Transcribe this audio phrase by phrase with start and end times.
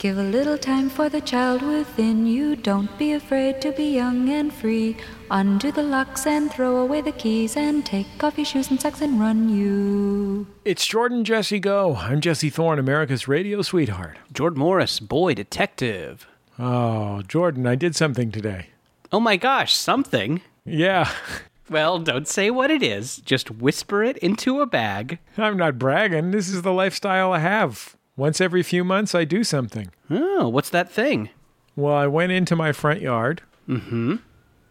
[0.00, 2.56] Give a little time for the child within you.
[2.56, 4.96] Don't be afraid to be young and free.
[5.30, 9.02] Undo the locks and throw away the keys and take off your shoes and socks
[9.02, 10.46] and run you.
[10.64, 11.96] It's Jordan Jesse Go.
[11.96, 14.16] I'm Jesse Thorne, America's radio sweetheart.
[14.32, 16.26] Jordan Morris, boy detective.
[16.58, 18.68] Oh, Jordan, I did something today.
[19.12, 20.40] Oh my gosh, something.
[20.64, 21.12] Yeah,
[21.68, 23.18] Well, don't say what it is.
[23.18, 25.18] Just whisper it into a bag.
[25.36, 26.30] I'm not bragging.
[26.32, 27.96] This is the lifestyle I have.
[28.20, 29.90] Once every few months, I do something.
[30.10, 31.30] Oh, what's that thing?
[31.74, 34.16] Well, I went into my front yard, mm-hmm.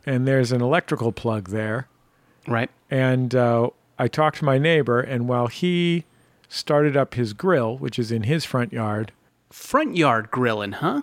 [0.06, 1.88] and there's an electrical plug there.
[2.48, 2.70] Right.
[2.92, 6.06] And uh, I talked to my neighbor, and while he
[6.48, 9.14] started up his grill, which is in his front yard,
[9.50, 11.02] Front yard grilling, huh?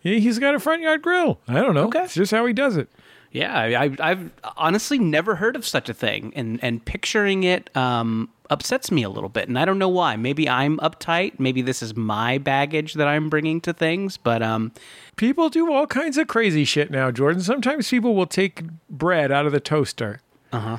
[0.00, 1.38] he- he's got a front yard grill.
[1.46, 1.84] I don't know.
[1.84, 2.02] Okay.
[2.02, 2.88] It's just how he does it.
[3.30, 7.70] Yeah, I, I- I've honestly never heard of such a thing, and and picturing it
[7.76, 10.16] um, upsets me a little bit, and I don't know why.
[10.16, 11.38] Maybe I'm uptight.
[11.40, 14.72] Maybe this is my baggage that I'm bringing to things, but um,
[15.16, 17.40] People do all kinds of crazy shit now, Jordan.
[17.40, 20.20] Sometimes people will take bread out of the toaster,
[20.52, 20.78] Uh-huh.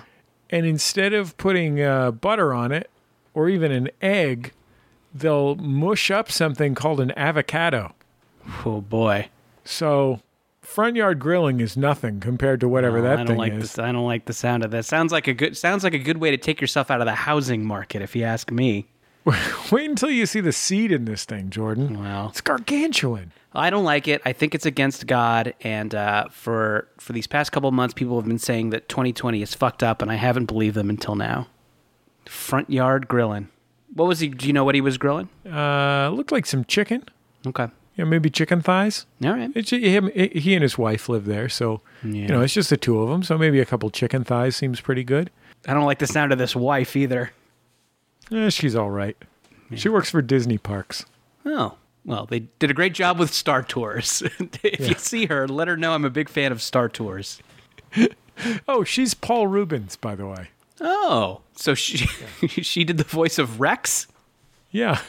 [0.50, 2.90] and instead of putting uh, butter on it
[3.34, 4.52] or even an egg,
[5.14, 7.94] they'll mush up something called an avocado.
[8.66, 9.30] oh boy,
[9.64, 10.20] So,
[10.66, 13.62] front yard grilling is nothing compared to whatever Oh, that I don't thing like is.
[13.62, 13.80] this.
[13.80, 14.86] I don't like the sound of that.
[14.86, 17.16] Sounds like a good sounds like a good way to take yourself out of the
[17.16, 18.88] housing market, if you ask me.
[19.72, 22.00] Wait until you see the seed in this thing, Jordan.
[22.00, 23.32] Well, It's gargantuan.
[23.54, 24.22] I don't like it.
[24.26, 25.54] I think it's against God.
[25.62, 29.42] And uh, for for these past couple of months, people have been saying that 2020
[29.42, 31.48] is fucked up, and I haven't believed them until now.
[32.26, 33.48] Front yard grilling.
[33.94, 34.28] What was he?
[34.28, 35.30] Do you know what he was grilling?
[35.50, 37.04] Uh, looked like some chicken.
[37.48, 37.68] Okay.
[37.96, 39.06] Yeah, maybe chicken thighs.
[39.24, 39.52] All right.
[39.56, 40.12] It's him.
[40.14, 43.24] He and his wife live there, so you know it's just the two of them.
[43.24, 45.32] So maybe a couple chicken thighs seems pretty good.
[45.68, 47.32] I don't like the sound of this wife either.
[48.32, 49.18] Eh, she's all right.
[49.76, 51.06] She works for Disney parks.
[51.46, 51.78] Oh.
[52.06, 54.22] Well, they did a great job with Star Tours.
[54.64, 57.42] if you see her, let her know I'm a big fan of Star Tours.
[58.68, 60.50] Oh, she's Paul Reubens, by the way.
[60.81, 61.98] Oh, so she
[62.48, 64.08] she did the voice of Rex.
[64.72, 65.00] Yeah,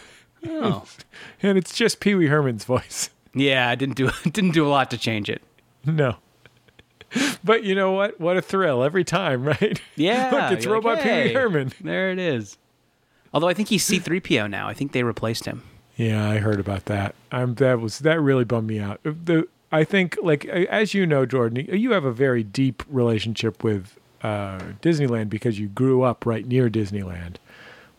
[0.49, 0.85] Oh,
[1.43, 3.11] and it's just Pee Wee Herman's voice.
[3.35, 3.69] yeah.
[3.69, 5.43] I didn't do didn't do a lot to change it.
[5.85, 6.17] No.
[7.45, 8.21] But you know what?
[8.21, 9.81] What a thrill every time, right?
[9.95, 11.73] Yeah, Look, it's you're like, Robot Pee Wee Herman.
[11.81, 12.59] There it is.
[13.33, 14.69] Although I think he's C3PO now.
[14.69, 15.63] I think they replaced him.
[15.97, 17.15] Yeah, I heard about that.
[17.33, 19.01] I'm that was that really bummed me out.
[19.03, 23.99] The I think like as you know, Jordan, you have a very deep relationship with
[24.23, 27.37] uh, Disneyland because you grew up right near Disneyland.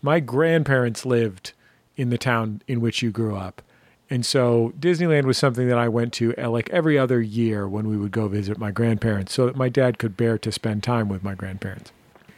[0.02, 1.53] My grandparents lived
[1.97, 3.62] in the town in which you grew up.
[4.09, 7.90] And so Disneyland was something that I went to uh, like every other year when
[7.90, 11.09] we would go visit my grandparents so that my dad could bear to spend time
[11.09, 11.91] with my grandparents.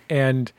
[0.09, 0.51] And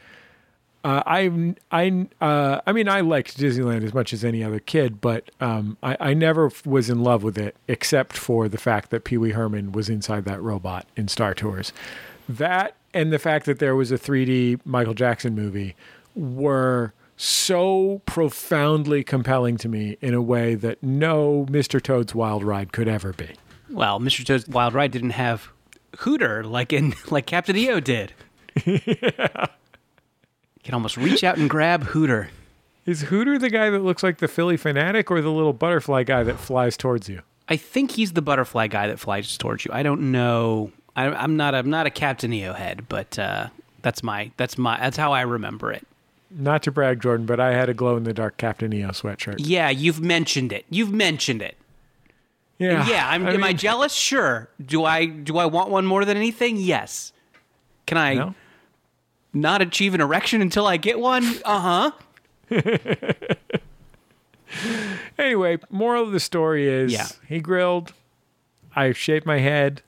[0.84, 5.00] uh, I, I, uh, I mean, I liked Disneyland as much as any other kid,
[5.00, 9.04] but um, I, I never was in love with it, except for the fact that
[9.04, 11.72] Pee Wee Herman was inside that robot in Star Tours.
[12.28, 15.76] That and the fact that there was a 3D Michael Jackson movie
[16.14, 21.82] were so profoundly compelling to me in a way that no Mr.
[21.82, 23.28] Toad's Wild Ride could ever be.
[23.68, 24.24] Well, Mr.
[24.24, 25.48] Toad's Wild Ride didn't have
[25.98, 28.14] Hooter like in like Captain EO did.
[28.64, 28.78] You
[30.64, 32.30] can almost reach out and grab Hooter.
[32.86, 36.22] Is Hooter the guy that looks like the Phillie Phanatic or the little butterfly guy
[36.22, 37.20] that flies towards you?
[37.48, 39.70] I think he's the butterfly guy that flies towards you.
[39.74, 40.72] I don't know.
[40.96, 41.54] I, I'm not.
[41.54, 43.48] I'm not a Captain EO head, but uh,
[43.82, 44.30] that's my.
[44.38, 44.78] That's my.
[44.78, 45.86] That's how I remember it.
[46.30, 49.36] Not to brag, Jordan, but I had a glow in the dark Captain EO sweatshirt.
[49.38, 50.64] Yeah, you've mentioned it.
[50.70, 51.56] You've mentioned it.
[52.58, 53.92] Yeah, Yeah, I'm, I am I jealous?
[53.94, 54.48] Sure.
[54.64, 56.56] Do I do I want one more than anything?
[56.56, 57.12] Yes.
[57.86, 58.34] Can I no?
[59.32, 61.24] not achieve an erection until I get one?
[61.44, 61.90] Uh
[62.50, 62.60] huh.
[65.18, 67.06] Anyway, moral of the story is Yeah.
[67.28, 67.92] he grilled.
[68.74, 69.82] I shaved my head.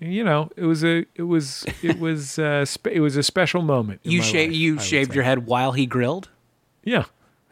[0.00, 3.62] You know, it was a it was it was uh spe- it was a special
[3.62, 4.00] moment.
[4.04, 6.28] You sha- life, you I shaved your head while he grilled.
[6.84, 7.04] Yeah,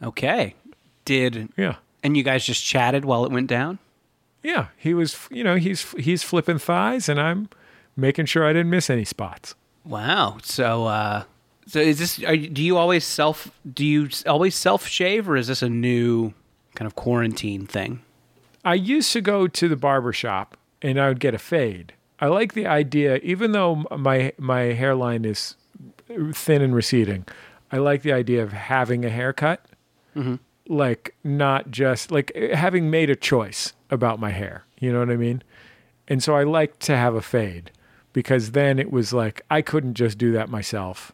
[0.02, 0.54] Okay.
[1.04, 3.78] Did yeah, and you guys just chatted while it went down?
[4.42, 4.68] yeah.
[4.76, 7.48] He was, you know, he's he's flipping thighs, and I'm
[7.96, 9.54] making sure I didn't miss any spots.
[9.84, 10.38] Wow.
[10.42, 11.24] So uh
[11.66, 15.48] so is this are, do you always self do you always self shave or is
[15.48, 16.32] this a new
[16.76, 18.02] kind of quarantine thing?
[18.64, 21.92] I used to go to the barber shop and I would get a fade.
[22.20, 25.56] I like the idea, even though my my hairline is
[26.32, 27.26] thin and receding.
[27.70, 29.64] I like the idea of having a haircut,
[30.68, 34.64] like not just like having made a choice about my hair.
[34.78, 35.42] You know what I mean?
[36.08, 37.70] And so I like to have a fade
[38.12, 41.12] because then it was like I couldn't just do that myself.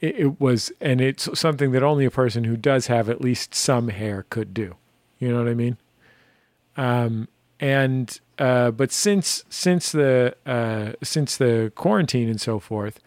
[0.00, 3.54] It, it was, and it's something that only a person who does have at least
[3.54, 4.74] some hair could do.
[5.20, 5.76] You know what I mean?
[6.76, 7.28] Um,
[7.62, 12.98] and uh, but since since the uh, since the quarantine and so forth,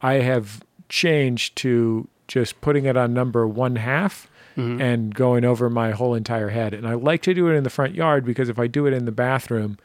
[0.00, 5.90] I have changed to just putting it on number one half and going over my
[5.90, 6.72] whole entire head.
[6.72, 8.94] And I like to do it in the front yard because if I do it
[8.94, 9.76] in the bathroom,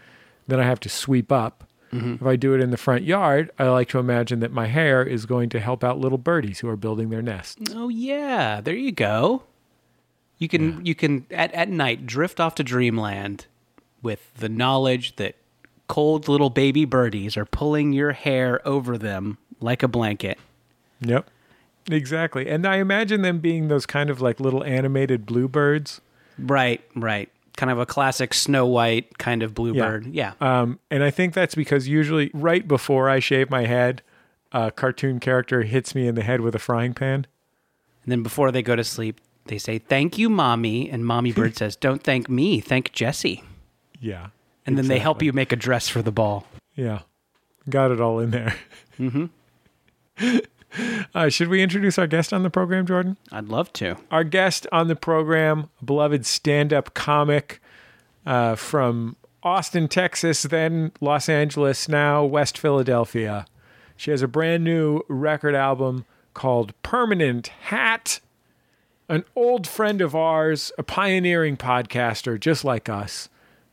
[0.48, 1.66] then I have to sweep up.
[1.92, 5.04] If I do it in the front yard, I like to imagine that my hair
[5.04, 7.62] is going to help out little birdies who are building their nests.
[7.76, 9.44] Oh yeah, there you go.
[10.38, 13.48] You can you can at, at night drift off to dreamland
[14.02, 15.36] with the knowledge that
[15.88, 20.40] cold little baby birdies are pulling your hair over them like a blanket.
[21.02, 21.30] Yep.
[21.90, 22.48] Exactly.
[22.48, 26.00] And I imagine them being those kind of like little animated bluebirds.
[26.38, 27.30] Right, right.
[27.58, 30.08] Kind of a classic Snow White kind of bluebird.
[30.08, 30.34] Yeah.
[30.40, 34.02] Um, and I think that's because usually right before I shave my head,
[34.52, 37.28] a cartoon character hits me in the head with a frying pan.
[38.04, 41.58] And then before they go to sleep, they say, "Thank you, mommy," and mommy bird
[41.58, 43.44] says, "Don't thank me, thank Jesse."
[44.02, 44.28] Yeah.
[44.66, 46.46] And then they help you make a dress for the ball.
[46.76, 47.00] Yeah.
[47.70, 48.56] Got it all in there.
[49.00, 50.38] Mm-hmm.
[51.16, 53.18] uh, should we introduce our guest on the program, Jordan?
[53.32, 53.98] I'd love to.
[54.10, 57.62] Our guest on the program, beloved stand up comic
[58.26, 63.46] uh, from Austin, Texas, then Los Angeles, now West Philadelphia.
[63.98, 68.20] She has a brand new record album called Permanent Hat.
[69.10, 73.30] An old friend of ours, a pioneering podcaster just like us,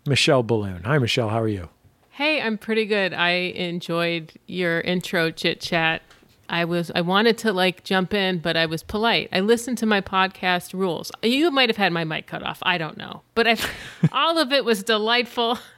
[0.08, 0.84] Michelle Biloon.
[0.86, 1.28] Hi, Michelle.
[1.28, 1.68] How are you?
[2.10, 3.12] Hey, I'm pretty good.
[3.14, 6.02] I enjoyed your intro chit chat.
[6.48, 9.28] I was I wanted to like jump in, but I was polite.
[9.32, 11.12] I listened to my podcast rules.
[11.22, 12.58] You might have had my mic cut off.
[12.62, 13.56] I don't know, but I,
[14.12, 15.58] all of it was delightful.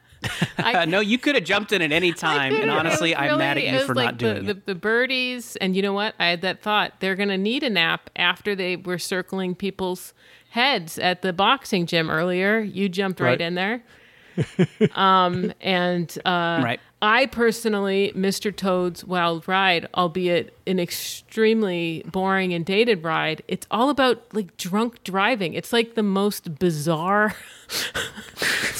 [0.59, 3.57] Uh, no, you could have jumped in at any time, and honestly, was I'm mad
[3.57, 4.67] at you for like not doing the, it.
[4.67, 6.15] The, the birdies, and you know what?
[6.19, 7.01] I had that thought.
[7.01, 10.13] They're going to need a nap after they were circling people's
[10.51, 12.59] heads at the boxing gym earlier.
[12.59, 13.41] You jumped right, Right.
[13.41, 13.83] in there.
[14.95, 16.81] um, and uh, Right.
[17.03, 18.55] I personally, Mr.
[18.55, 25.03] Toad's Wild Ride, albeit an extremely boring and dated ride, it's all about like drunk
[25.03, 25.55] driving.
[25.55, 27.35] It's like the most bizarre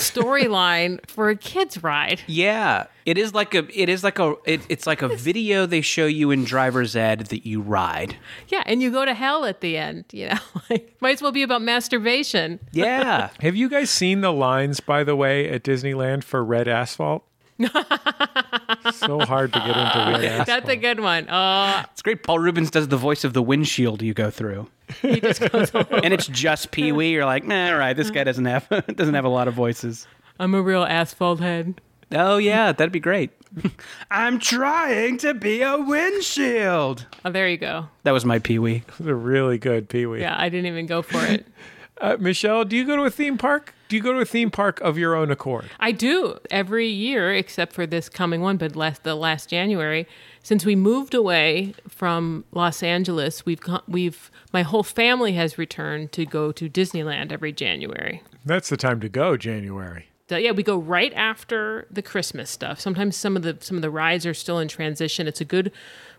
[0.01, 2.21] storyline for a kid's ride.
[2.27, 5.81] Yeah, it is like a it is like a it, it's like a video they
[5.81, 8.17] show you in driver's ed that you ride.
[8.49, 10.05] Yeah, and you go to hell at the end.
[10.13, 10.39] You know,
[10.71, 12.61] like, might as well be about masturbation.
[12.73, 17.25] Yeah, Have you guys seen the lines, by the way, at Disneyland for red asphalt?
[18.93, 20.47] so hard to get into red asphalt.
[20.47, 21.27] That's a good one.
[21.29, 22.23] Oh, it's great.
[22.23, 24.69] Paul Reubens does the voice of the windshield you go through,
[25.03, 25.71] he just goes.
[25.75, 27.11] and it's just Pee Wee.
[27.11, 30.07] You're like, nah, all right, this guy doesn't have doesn't have a lot of voices.
[30.39, 31.81] I'm a real asphalt head.
[32.13, 33.31] Oh yeah, that'd be great.
[34.11, 37.07] I'm trying to be a windshield.
[37.25, 37.89] Oh, there you go.
[38.05, 38.85] That was my Pee Wee.
[38.89, 40.21] It's a really good Pee Wee.
[40.21, 41.47] Yeah, I didn't even go for it.
[42.01, 43.75] Uh, Michelle, do you go to a theme park?
[43.91, 45.69] Do you go to a theme park of your own accord?
[45.81, 50.07] I do every year, except for this coming one, but last the last January.
[50.45, 53.59] Since we moved away from Los Angeles, we've
[53.89, 58.23] we've my whole family has returned to go to Disneyland every January.
[58.45, 60.07] That's the time to go, January.
[60.29, 62.79] So, yeah, we go right after the Christmas stuff.
[62.79, 65.27] Sometimes some of the some of the rides are still in transition.
[65.27, 65.73] It's a good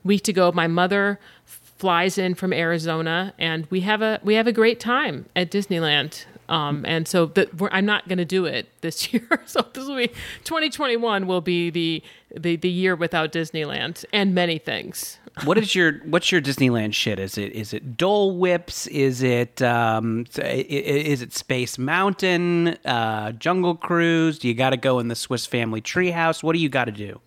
[0.04, 0.52] week to go.
[0.52, 5.28] My mother flies in from Arizona, and we have a we have a great time
[5.38, 6.26] at Disneyland.
[6.50, 9.28] Um, and so the, I'm not going to do it this year.
[9.46, 10.08] So this will be
[10.44, 12.04] 2021 will be the,
[12.36, 15.18] the the year without Disneyland and many things.
[15.46, 17.18] What is your what's your Disneyland shit?
[17.18, 18.88] Is it is it Dole Whips?
[18.88, 22.78] Is it um is it Space Mountain?
[22.86, 24.40] Uh, Jungle Cruise?
[24.40, 26.44] Do you got to go in the Swiss Family Treehouse?
[26.44, 27.22] What do you got to do?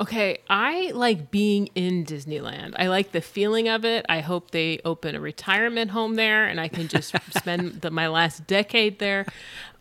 [0.00, 2.72] Okay, I like being in Disneyland.
[2.76, 4.06] I like the feeling of it.
[4.08, 8.08] I hope they open a retirement home there, and I can just spend the, my
[8.08, 9.26] last decade there.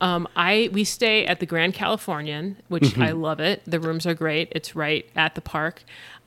[0.02, 3.62] Um, I we stay at the Grand Californian, which I love it.
[3.66, 4.50] The rooms are great.
[4.52, 5.84] It's right at the park.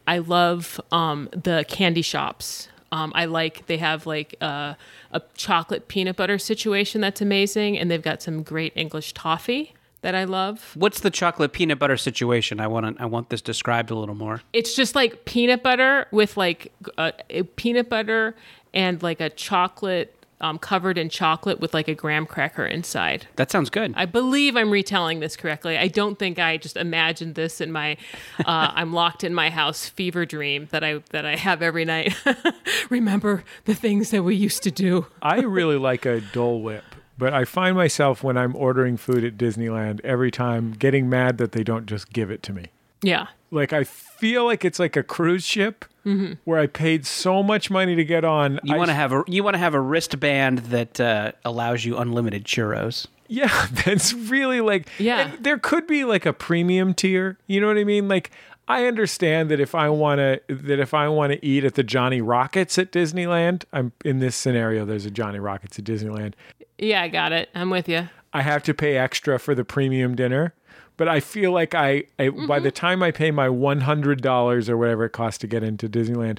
[0.06, 2.68] I love um, the candy shops.
[2.92, 4.72] Um, I like they have like uh,
[5.12, 10.14] a chocolate peanut butter situation that's amazing, and they've got some great English toffee that
[10.14, 10.72] I love.
[10.74, 12.60] What's the chocolate peanut butter situation?
[12.60, 14.42] I want to, I want this described a little more.
[14.52, 18.36] it's just like peanut butter with like a, a peanut butter
[18.74, 23.28] and like a chocolate um, covered in chocolate with like a graham cracker inside.
[23.36, 23.94] That sounds good.
[23.96, 25.78] I believe I'm retelling this correctly.
[25.78, 27.96] I don't think I just imagined this in my
[28.40, 32.14] uh, I'm locked in my house fever dream that I that I have every night.
[32.90, 35.06] Remember the things that we used to do.
[35.22, 36.84] I really like a Dole Whip,
[37.18, 41.52] but I find myself when I'm ordering food at Disneyland every time getting mad that
[41.52, 42.66] they don't just give it to me.
[43.02, 43.26] Yeah.
[43.50, 46.32] Like I feel like it's like a cruise ship Mm-hmm.
[46.42, 48.58] where I paid so much money to get on.
[48.64, 51.84] You I- want to have a you want to have a wristband that uh, allows
[51.84, 53.06] you unlimited churros.
[53.28, 55.30] Yeah, that's really like Yeah.
[55.38, 57.38] there could be like a premium tier.
[57.46, 58.08] You know what I mean?
[58.08, 58.32] Like
[58.68, 61.82] I understand that if I want to that if I want to eat at the
[61.82, 66.34] Johnny Rockets at Disneyland, I'm in this scenario there's a Johnny Rockets at Disneyland.
[66.78, 67.48] Yeah, I got it.
[67.54, 68.08] I'm with you.
[68.32, 70.54] I have to pay extra for the premium dinner.
[70.96, 72.62] But I feel like I, I by Mm-hmm.
[72.64, 75.88] the time I pay my one hundred dollars or whatever it costs to get into
[75.88, 76.38] Disneyland,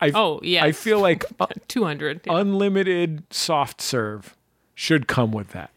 [0.00, 0.64] I Oh, yeah.
[0.64, 2.22] I feel like uh, 200.
[2.26, 2.38] yeah.
[2.38, 4.34] unlimited soft serve
[4.74, 5.70] should come with that.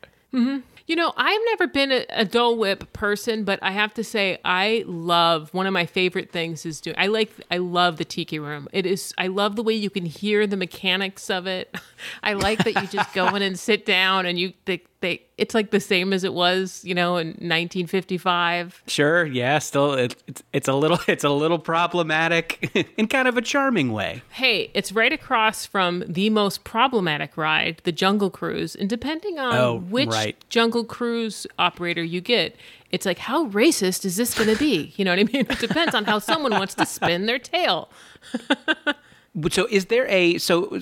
[0.90, 4.40] You know, I've never been a, a Dole Whip person, but I have to say
[4.44, 6.96] I love one of my favorite things is doing.
[6.98, 8.68] I like I love the tiki room.
[8.74, 11.78] It is I love the way you can hear the mechanics of it.
[12.24, 15.56] I like that you just go in and sit down and you they, they it's
[15.56, 18.84] like the same as it was, you know, in 1955.
[18.88, 23.38] Sure, yeah, still it, it's it's a little it's a little problematic in kind of
[23.38, 24.22] a charming way.
[24.30, 29.56] Hey, it's right across from the most problematic ride, the Jungle Cruise, and depending on
[29.56, 30.36] Oh, which right.
[30.50, 32.56] Jungle Cruise operator you get,
[32.92, 34.94] it's like how racist is this going to be?
[34.98, 35.46] You know what I mean?
[35.50, 37.90] It depends on how someone wants to spin their tail.
[39.36, 40.80] But So is there a so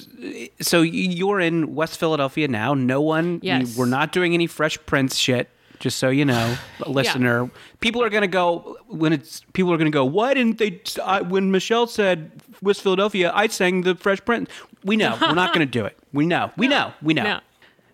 [0.61, 2.73] so you're in West Philadelphia now?
[2.73, 3.39] No one.
[3.43, 3.75] Yes.
[3.77, 5.49] We're not doing any Fresh Prince shit.
[5.79, 7.51] Just so you know, listener,
[7.81, 10.05] people are gonna go when it's people are gonna go.
[10.05, 10.81] Why didn't they?
[11.03, 14.49] I, when Michelle said West Philadelphia, I sang the Fresh Prince.
[14.83, 15.97] We know we're not gonna do it.
[16.13, 16.51] We know.
[16.57, 16.93] We know.
[17.01, 17.23] We know.
[17.23, 17.39] No.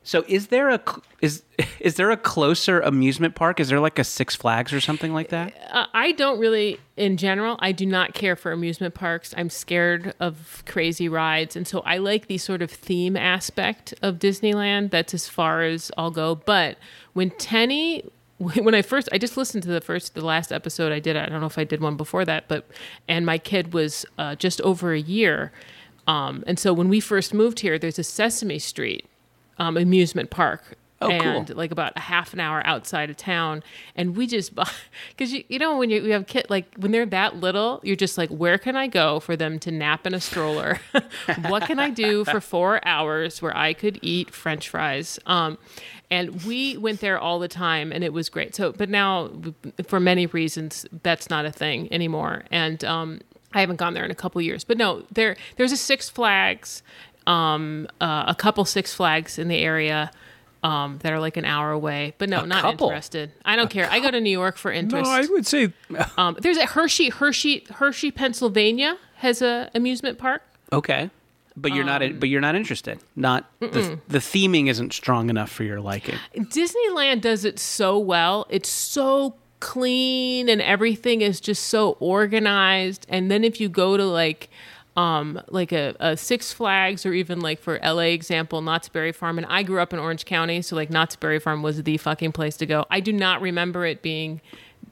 [0.04, 0.82] So is there a
[1.22, 1.44] is
[1.80, 3.60] is there a closer amusement park?
[3.60, 5.54] Is there like a Six Flags or something like that?
[5.72, 9.34] Uh, I don't really, in general, I do not care for amusement parks.
[9.38, 11.56] I'm scared of crazy rides.
[11.56, 14.92] And so I like the sort of theme aspect of Disneyland.
[14.92, 16.36] That's as far as I'll go.
[16.36, 16.78] But
[17.14, 18.04] when Tenny,
[18.38, 21.16] when I first, I just listened to the first, the last episode I did.
[21.16, 22.68] I don't know if I did one before that, but,
[23.08, 25.52] and my kid was uh, just over a year.
[26.06, 29.08] Um, and so when we first moved here, there's a Sesame Street
[29.64, 30.78] um, amusement park.
[31.02, 31.22] Oh, cool.
[31.22, 33.62] and like about a half an hour outside of town.
[33.96, 37.06] And we just because you, you know when you, you have kid like when they're
[37.08, 40.22] that little you're just like where can i go for them to nap in a
[40.22, 40.80] stroller?
[41.50, 45.20] What can i do for four hours where i could eat french fries?
[45.26, 45.58] Um,
[46.10, 48.56] and we went there all the time and it was great.
[48.56, 49.30] So but now
[49.86, 52.44] for many reasons that's not a thing anymore.
[52.50, 53.20] And um,
[53.54, 54.64] i haven't gone there in a couple years.
[54.64, 56.82] But no there there's a six flags
[57.28, 60.12] um, uh, a couple six flags in the area
[60.64, 62.14] um, that are like an hour away.
[62.18, 62.88] But no, not couple?
[62.88, 63.32] interested.
[63.44, 63.90] I don't care.
[63.90, 65.06] I go to New York for interest.
[65.06, 65.12] No.
[65.12, 65.74] I would say
[66.18, 70.42] um, there's a Hershey, Hershey, Hershey, Pennsylvania has a amusement park.
[70.72, 71.10] Okay.
[71.56, 72.02] But you're not.
[72.02, 73.00] Um, But you're not interested.
[73.16, 76.16] Not the, the theming isn't strong enough for your liking.
[76.36, 78.48] Disneyland does it so well.
[78.50, 83.06] It's so clean and everything is just so organized.
[83.08, 84.50] And then if you go to like
[84.96, 89.38] um like a, a Six Flags or even like for LA example, Knott's Berry Farm
[89.38, 92.32] and I grew up in Orange County, so like Knott's Berry Farm was the fucking
[92.32, 92.86] place to go.
[92.90, 94.42] I do not remember it being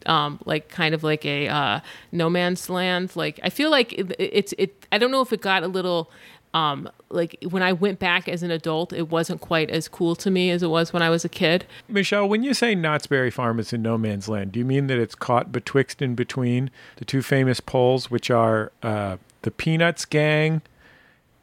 [0.05, 1.79] um, like kind of like a uh,
[2.11, 3.15] no man's land.
[3.15, 4.85] Like I feel like it, it's it.
[4.91, 6.09] I don't know if it got a little
[6.53, 10.29] um, like when I went back as an adult, it wasn't quite as cool to
[10.29, 11.65] me as it was when I was a kid.
[11.87, 14.87] Michelle, when you say Knott's Berry Farm is in no man's land, do you mean
[14.87, 20.05] that it's caught betwixt and between the two famous poles, which are uh, the Peanuts
[20.05, 20.61] Gang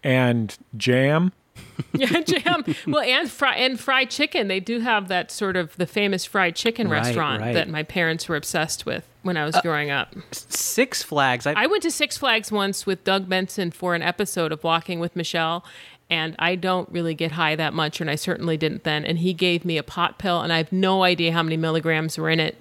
[0.03, 1.33] and Jam?
[1.93, 2.65] yeah, jam.
[2.87, 4.49] Well, and fry and fried chicken.
[4.49, 7.53] They do have that sort of the famous fried chicken Right, restaurant right.
[7.55, 10.15] that my parents were obsessed with when I was uh, growing up.
[10.33, 11.47] Six Flags.
[11.47, 15.01] I, I went to Six Flags once with Doug Benson for an episode of Walking
[15.01, 15.65] with Michelle,
[16.11, 19.05] and I don't really get high that much, and I certainly didn't then.
[19.05, 22.19] And he gave me a pot pill, and I have no idea how many milligrams
[22.19, 22.57] were in it.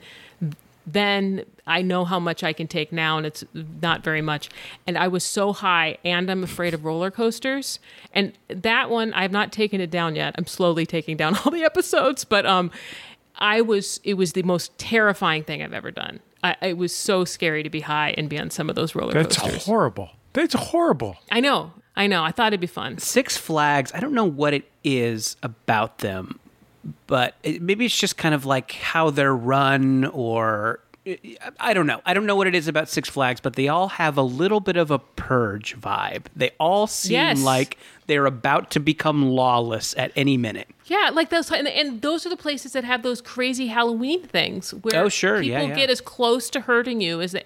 [0.86, 4.50] Then I know how much I can take now, and it's not very much.
[4.88, 7.80] And I was so high, and I'm afraid of roller coasters.
[8.14, 10.34] And that one, I've not taken it down yet.
[10.38, 12.72] I'm slowly taking down all the episodes, but um,
[13.36, 14.00] I was.
[14.04, 16.22] It was the most terrifying thing I've ever done.
[16.44, 19.14] I, it was so scary to be high and be on some of those roller
[19.14, 19.52] coasters.
[19.52, 20.12] That's horrible.
[20.34, 21.18] That's horrible.
[21.32, 21.74] I know.
[21.96, 22.24] I know.
[22.24, 23.00] I thought it'd be fun.
[23.00, 23.92] Six Flags.
[23.94, 26.40] I don't know what it is about them,
[27.08, 30.80] but it, maybe it's just kind of like how they're run, or
[31.60, 32.02] I don't know.
[32.06, 34.60] I don't know what it is about Six Flags, but they all have a little
[34.60, 36.26] bit of a purge vibe.
[36.36, 37.42] They all seem Yes.
[37.44, 40.68] like they're about to become lawless at any minute.
[40.86, 44.72] Yeah, like those, and, and those are the places that have those crazy Halloween things
[44.74, 45.42] where Oh, sure.
[45.42, 45.76] people Yeah, yeah.
[45.76, 47.44] get as close to hurting you as they.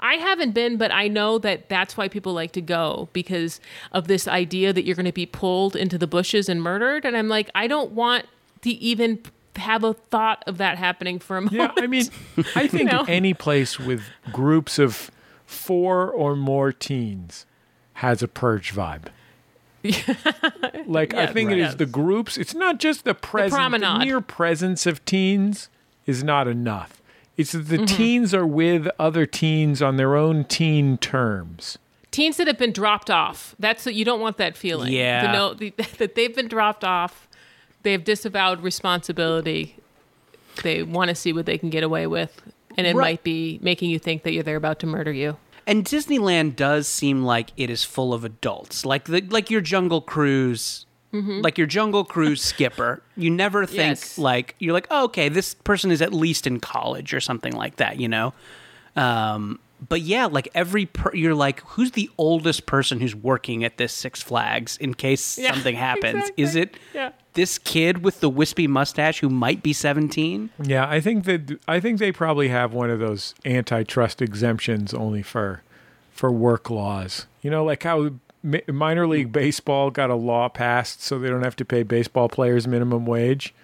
[0.00, 3.60] I haven't been, but I know that that's why people like to go because
[3.92, 7.04] of this idea that you're going to be pulled into the bushes and murdered.
[7.04, 8.26] And I'm like, I don't want
[8.62, 9.20] to even
[9.56, 11.72] have a thought of that happening for a moment.
[11.76, 12.04] Yeah, I mean,
[12.54, 13.04] I think know?
[13.08, 15.10] any place with groups of
[15.46, 17.46] four or more teens
[17.94, 19.06] has a purge vibe.
[20.86, 22.36] like I think it is the groups.
[22.38, 23.52] It's not just the presence.
[23.52, 24.06] The, promenade.
[24.06, 25.68] mere presence of teens
[26.06, 27.00] is not enough.
[27.36, 27.76] It's that Mm-hmm.
[27.76, 31.78] the teens are with other teens on their own teen terms.
[32.10, 33.54] teens that have been dropped off.
[33.58, 34.92] That's what you don't want that feeling.
[34.92, 35.22] Yeah.
[35.26, 37.28] To know the, that they've been dropped off.
[37.84, 39.76] They've disavowed responsibility.
[40.62, 42.42] They want to see what they can get away with,
[42.76, 43.02] and it Right.
[43.12, 45.36] might be making you think that you're they're about to murder you.
[45.66, 50.00] And Disneyland does seem like it is full of adults, like the like your Jungle
[50.02, 53.02] Cruise, like your Jungle Cruise skipper.
[53.16, 54.18] You never think Yes.
[54.18, 57.76] like you're like, oh, okay, this person is at least in college or something like
[57.76, 58.34] that, you know.
[58.96, 63.76] Um, but yeah, like every per- you're like, who's the oldest person who's working at
[63.76, 66.14] this Six Flags in case Yeah, something happens?
[66.24, 66.44] exactly.
[66.44, 67.10] Is it Yeah.
[67.34, 70.50] This kid with the wispy mustache who might be 17?
[70.62, 75.22] Yeah, I think that I think they probably have one of those antitrust exemptions only
[75.22, 75.62] for
[76.12, 77.26] for work laws.
[77.42, 78.10] You know, like how
[78.42, 82.28] mi- minor league baseball got a law passed so they don't have to pay baseball
[82.28, 83.54] players minimum wage.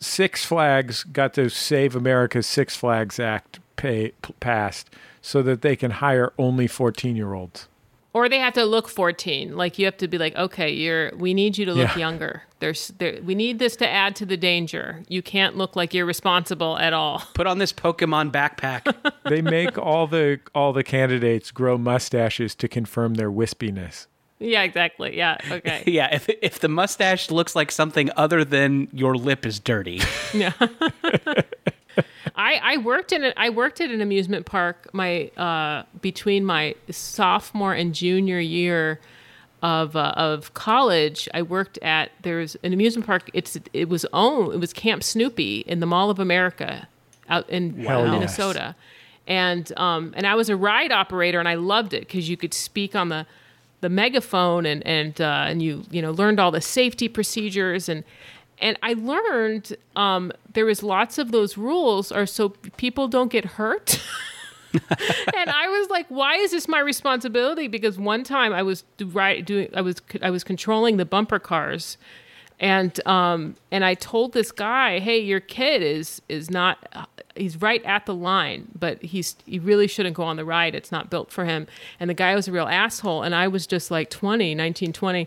[0.00, 4.88] Six Flags got the Save America's Six Flags Act pay, passed
[5.20, 7.68] so that they can hire only 14-year-olds.
[8.12, 9.56] Or they have to look 14.
[9.56, 11.12] Like you have to be like, okay, you're.
[11.16, 11.98] We need you to look Yeah.
[11.98, 12.42] younger.
[12.58, 12.88] There's.
[12.98, 15.02] There, we need this to add to the danger.
[15.08, 17.20] You can't look like you're responsible at all.
[17.34, 18.94] Put on this Pokemon backpack.
[19.30, 24.06] They make all the all the candidates grow mustaches to confirm their wispiness.
[24.40, 25.16] Yeah, exactly.
[25.16, 25.36] Yeah.
[25.48, 25.84] Okay.
[25.86, 30.00] yeah, if if the mustache looks like something other than your lip is dirty.
[30.34, 30.52] Yeah.
[32.36, 36.74] I, I worked in a, I worked at an amusement park my uh, between my
[36.90, 39.00] sophomore and junior year
[39.62, 41.28] of uh, of college.
[41.34, 43.30] I worked at there's an amusement park.
[43.34, 46.88] It's it was owned it was Camp Snoopy in the Mall of America
[47.28, 47.74] out in.
[48.12, 48.74] Minnesota,
[49.26, 52.54] and um and I was a ride operator and I loved it because you could
[52.54, 53.26] speak on the
[53.80, 58.04] the megaphone and and uh, and you you know learned all the safety procedures and
[58.60, 63.44] and I learned um, there was lots of those rules are so people don't get
[63.44, 64.00] hurt.
[64.72, 67.68] and I was like, why is this my responsibility?
[67.68, 71.96] Because one time I was doing I was I was controlling the bumper cars.
[72.60, 77.82] And um and I told this guy, "Hey, your kid is is not he's right
[77.84, 80.74] at the line, but he's he really shouldn't go on the ride.
[80.74, 81.66] It's not built for him."
[81.98, 85.26] And the guy was a real asshole and I was just like 20, 19, 20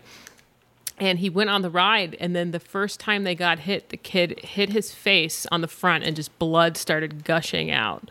[0.98, 3.96] and he went on the ride and then the first time they got hit the
[3.96, 8.10] kid hit his face on the front and just blood started gushing out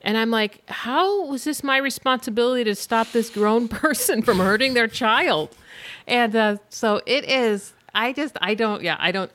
[0.00, 4.74] and i'm like how was this my responsibility to stop this grown person from hurting
[4.74, 5.54] their child
[6.06, 9.30] and uh, so it is i just i don't yeah i don't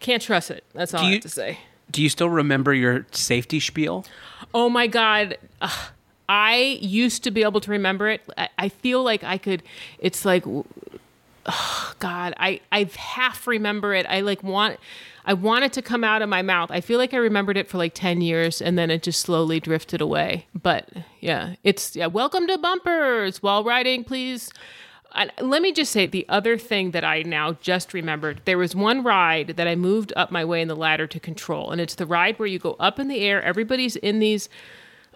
[0.00, 1.58] can't trust it that's all Do i have to say
[1.90, 4.04] Do you still remember your safety spiel?
[4.54, 5.36] Oh my God.
[5.60, 5.90] Ugh.
[6.28, 8.22] I used to be able to remember it.
[8.36, 9.62] I, I feel like I could,
[9.98, 10.44] it's like,
[11.46, 14.06] oh God, I, I half remember it.
[14.08, 14.78] I like want,
[15.24, 16.70] I want it to come out of my mouth.
[16.70, 19.60] I feel like I remembered it for like 10 years and then it just slowly
[19.60, 20.46] drifted away.
[20.60, 20.88] But
[21.20, 24.52] yeah, it's, yeah, welcome to bumpers while riding, please.
[25.14, 28.74] And let me just say the other thing that I now just remembered there was
[28.74, 31.70] one ride that I moved up my way in the ladder to control.
[31.70, 34.48] And it's the ride where you go up in the air, everybody's in these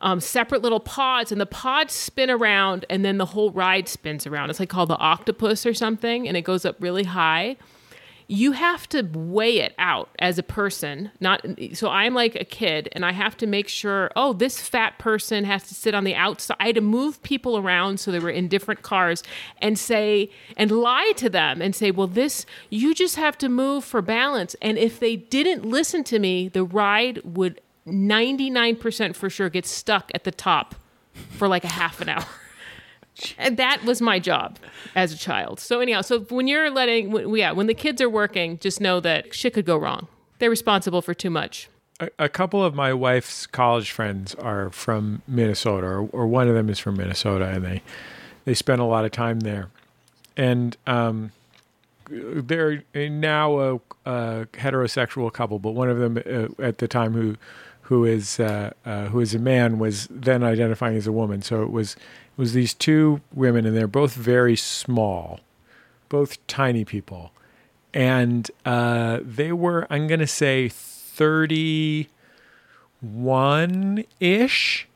[0.02, 4.26] um, separate little pods, and the pods spin around, and then the whole ride spins
[4.26, 4.50] around.
[4.50, 7.56] It's like called the octopus or something, and it goes up really high.
[8.28, 12.88] You have to weigh it out as a person not so i'm like a kid
[12.90, 16.14] and i have to make sure oh this fat person has to sit on the
[16.14, 16.56] outside.
[16.58, 19.22] I had to move people around so they were in different cars
[19.62, 23.84] and say and lie to them and say well this you just have to move
[23.84, 24.56] for balance.
[24.60, 30.10] And if they didn't listen to me the ride would 99% for sure gets stuck
[30.14, 30.74] at the top
[31.30, 32.26] for like a half an hour
[33.38, 34.58] and that was my job
[34.94, 35.60] as a child.
[35.60, 39.34] So anyhow, so when you're letting, yeah, when the kids are working, just know that
[39.34, 40.08] shit could go wrong.
[40.38, 41.68] They're responsible for too much.
[41.98, 46.54] A, a couple of my wife's college friends are from Minnesota, or, or one of
[46.54, 47.82] them is from Minnesota, and they
[48.44, 49.70] they spend a lot of time there.
[50.36, 51.32] And um,
[52.08, 57.36] they're now a, a heterosexual couple, but one of them uh, at the time who
[57.88, 61.42] who is uh, uh, who is a man was then identifying as a woman.
[61.42, 65.40] So it was it was these two women, and they're both very small,
[66.08, 67.32] both tiny people,
[67.94, 72.08] and uh, they were I'm gonna say thirty
[73.00, 74.88] one ish,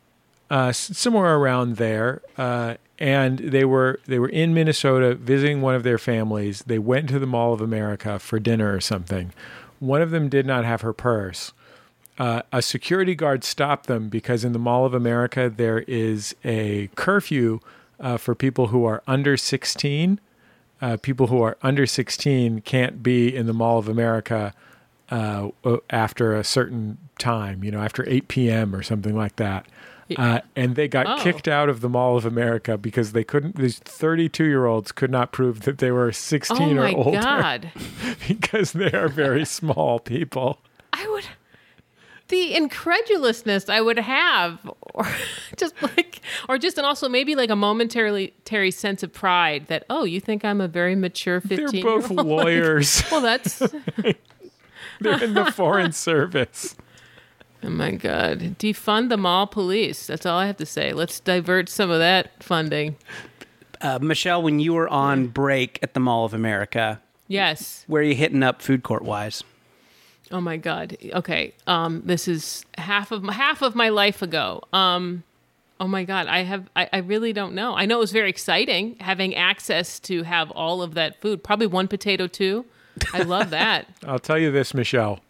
[0.51, 2.23] uh, somewhere around there.
[2.37, 6.63] Uh, and they were they were in Minnesota visiting one of their families.
[6.67, 9.33] They went to the Mall of America for dinner or something.
[9.79, 11.53] one of them did not have her purse.
[12.21, 16.89] Uh, a security guard stopped them because in the Mall of America there is a
[16.95, 17.61] curfew
[17.99, 20.21] uh, for people who are under 16.
[20.83, 24.53] Uh, people who are under 16 can't be in the Mall of America
[25.11, 25.49] uh,
[25.89, 28.77] after a certain time, you know, after 8 p.m.
[28.77, 29.65] or something like that.
[30.17, 31.23] Uh, and they got Oh.
[31.23, 33.57] kicked out of the Mall of America because they couldn't.
[33.57, 37.73] These 32 year olds could not prove that they were 16 Oh or older god.
[38.29, 40.59] because they are very small people.
[40.93, 41.27] I would
[42.31, 44.59] the incredulousness I would have
[44.95, 45.07] or
[45.57, 49.85] just like or just and also maybe like a momentary terry sense of pride that
[49.91, 52.27] oh you think I'm a very mature 15 They're both old?
[52.27, 53.03] lawyers.
[53.11, 53.59] well that's
[55.01, 56.77] They're in the foreign service.
[57.63, 61.69] oh my god defund the mall police that's all I have to say let's divert
[61.69, 62.97] some of that funding
[63.83, 68.05] Uh, Michelle, when you were on break at the Mall of America, yes where are
[68.05, 69.43] you hitting up food court wise?
[70.31, 70.97] Oh my god.
[71.13, 71.53] Okay.
[71.67, 74.63] Um this is half of my, half of my life ago.
[74.73, 75.25] Um
[75.81, 77.75] oh my god, I have I, I really don't know.
[77.75, 81.43] I know it was very exciting having access to have all of that food.
[81.43, 82.65] Probably one potato too.
[83.13, 83.87] I love that.
[84.07, 85.21] I'll tell you this, Michelle.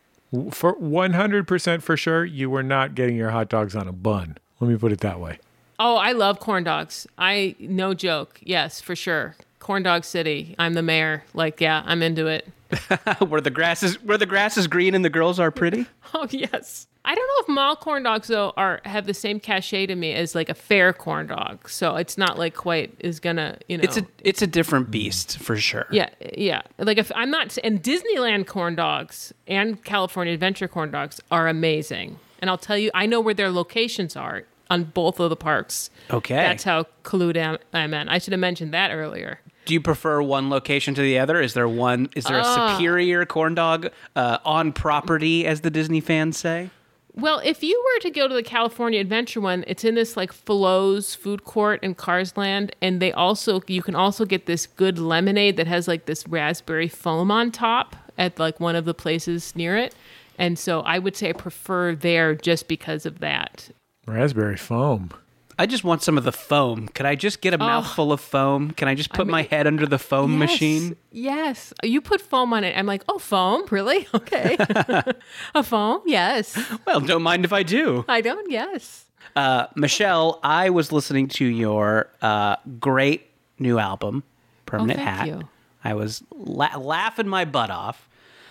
[0.52, 4.38] For 100% for sure, you were not getting your hot dogs on a bun.
[4.60, 5.38] Let me put it that way.
[5.80, 7.06] oh, I love corn dogs.
[7.18, 8.38] I no joke.
[8.42, 9.34] Yes, for sure.
[9.58, 10.54] Corn dog city.
[10.58, 11.24] I'm the mayor.
[11.34, 12.46] Like, yeah, I'm into it.
[13.28, 15.87] where the grass is where the grass is green and the girls are pretty?
[16.12, 16.88] Oh yes.
[17.04, 20.12] I don't know if mall corn dogs though are have the same cachet to me
[20.12, 21.68] as like a fair corn dog.
[21.68, 23.85] So it's not like quite is gonna you know.
[23.85, 25.87] It's a it's a different beast for sure.
[25.92, 31.20] yeah yeah like if I'm not and Disneyland corn dogs and California Adventure corn dogs
[31.30, 32.18] are amazing.
[32.40, 35.90] And I'll tell you, I know where their locations are on both of the parks.
[36.11, 36.35] Okay.
[36.35, 38.09] That's how collude am- I'm in.
[38.09, 39.40] I should have mentioned that earlier.
[39.70, 41.40] Do you prefer one location to the other?
[41.40, 42.09] Is there one?
[42.16, 42.74] Is there a Ah.
[42.76, 46.70] superior corn dog uh, on property, as the Disney fans say?
[47.14, 50.33] Well, if you were to go to the California Adventure one, it's in this like
[50.33, 55.56] Flo's food court in Carsland, and they also you can also get this good lemonade
[55.56, 59.76] that has like this raspberry foam on top at like one of the places near
[59.76, 59.94] it.
[60.37, 63.70] And so I would say I prefer there just because of that.
[64.09, 65.11] Raspberry foam.
[65.60, 66.88] I just want some of the foam.
[66.88, 68.70] Could I just get a mouthful of foam?
[68.70, 70.96] Can I just put my mean- head under the foam Yes, machine?
[71.12, 71.74] Yes.
[71.82, 72.74] You put foam on it.
[72.78, 73.64] I'm like, oh, foam?
[73.70, 74.08] Really?
[74.14, 74.56] Okay.
[75.54, 76.00] a foam?
[76.06, 76.58] Yes.
[76.86, 78.06] Well, don't mind if I do.
[78.08, 78.50] I don't.
[78.50, 79.04] Yes.
[79.36, 84.22] Uh, Michelle, I was listening to your uh, great new album,
[84.64, 85.26] Permanent Oh, thank Hat.
[85.28, 85.48] you.
[85.84, 88.08] I was la- laughing my butt off.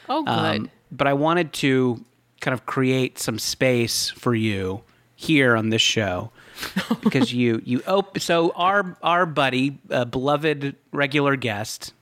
[0.07, 0.29] Oh, good.
[0.31, 2.05] Um, but I wanted to
[2.39, 4.81] kind of create some space for you
[5.15, 6.31] here on this show
[7.01, 11.93] because you you op- so our our buddy, uh, beloved regular guest,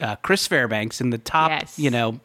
[0.00, 1.78] uh, Chris Fairbanks, in the top, Yes.
[1.78, 2.20] you know,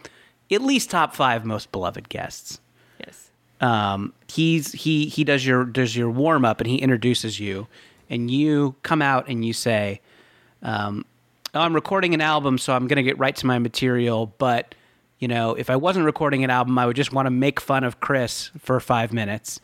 [0.51, 2.59] at least top five most beloved guests.
[2.99, 3.29] yes.
[3.61, 7.67] Um, he's he he does your does your warm up and he introduces you,
[8.09, 10.01] and you come out and you say,
[10.61, 11.05] um,
[11.53, 14.75] oh, "I'm recording an album, so I'm going to get right to my material." But
[15.19, 17.83] you know, if I wasn't recording an album, I would just want to make fun
[17.85, 19.61] of Chris for five minutes.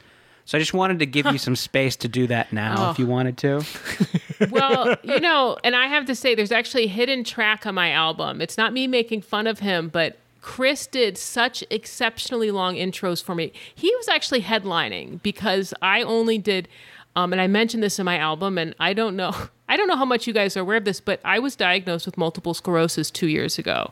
[0.51, 3.01] So I just wanted to give you some space to do that now, if Oh.
[3.01, 3.63] you wanted to.
[4.51, 7.89] well, you know, and I have to say, there's actually a hidden track on my
[7.91, 8.41] album.
[8.41, 13.33] It's not me making fun of him, but Chris did such exceptionally long intros for
[13.33, 13.53] me.
[13.73, 16.67] He was actually headlining because I only did,
[17.15, 19.33] um, and I mentioned this in my album, and I don't know,
[19.69, 22.05] I don't know how much you guys are aware of this, but I was diagnosed
[22.05, 23.91] with multiple sclerosis two years ago,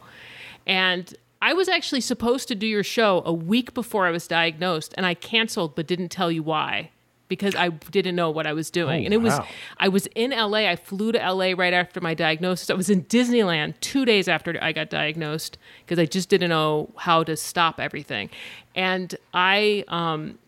[0.67, 4.93] and I was actually supposed to do your show a week before I was diagnosed,
[4.97, 6.91] and I canceled, but didn't tell you why
[7.29, 9.03] because I didn't know what I was doing.
[9.03, 9.47] Oh, and it was wow.
[9.77, 10.67] I was in LA.
[10.67, 12.69] I flew to LA right after my diagnosis.
[12.69, 16.89] I was in Disneyland 2 days after I got diagnosed because I just didn't know
[16.97, 18.29] how to stop everything.
[18.75, 20.39] And I um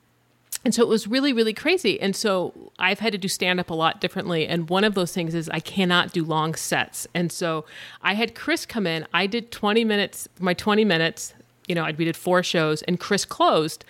[0.63, 1.99] and so it was really really crazy.
[1.99, 4.47] And so i've had to do stand up a lot differently.
[4.47, 7.07] And one of those things is i cannot do long sets.
[7.13, 7.65] And so
[8.01, 9.07] i had chris come in.
[9.13, 11.33] I did 20 minutes my 20 minutes
[11.67, 13.85] you know we did four shows and chris closed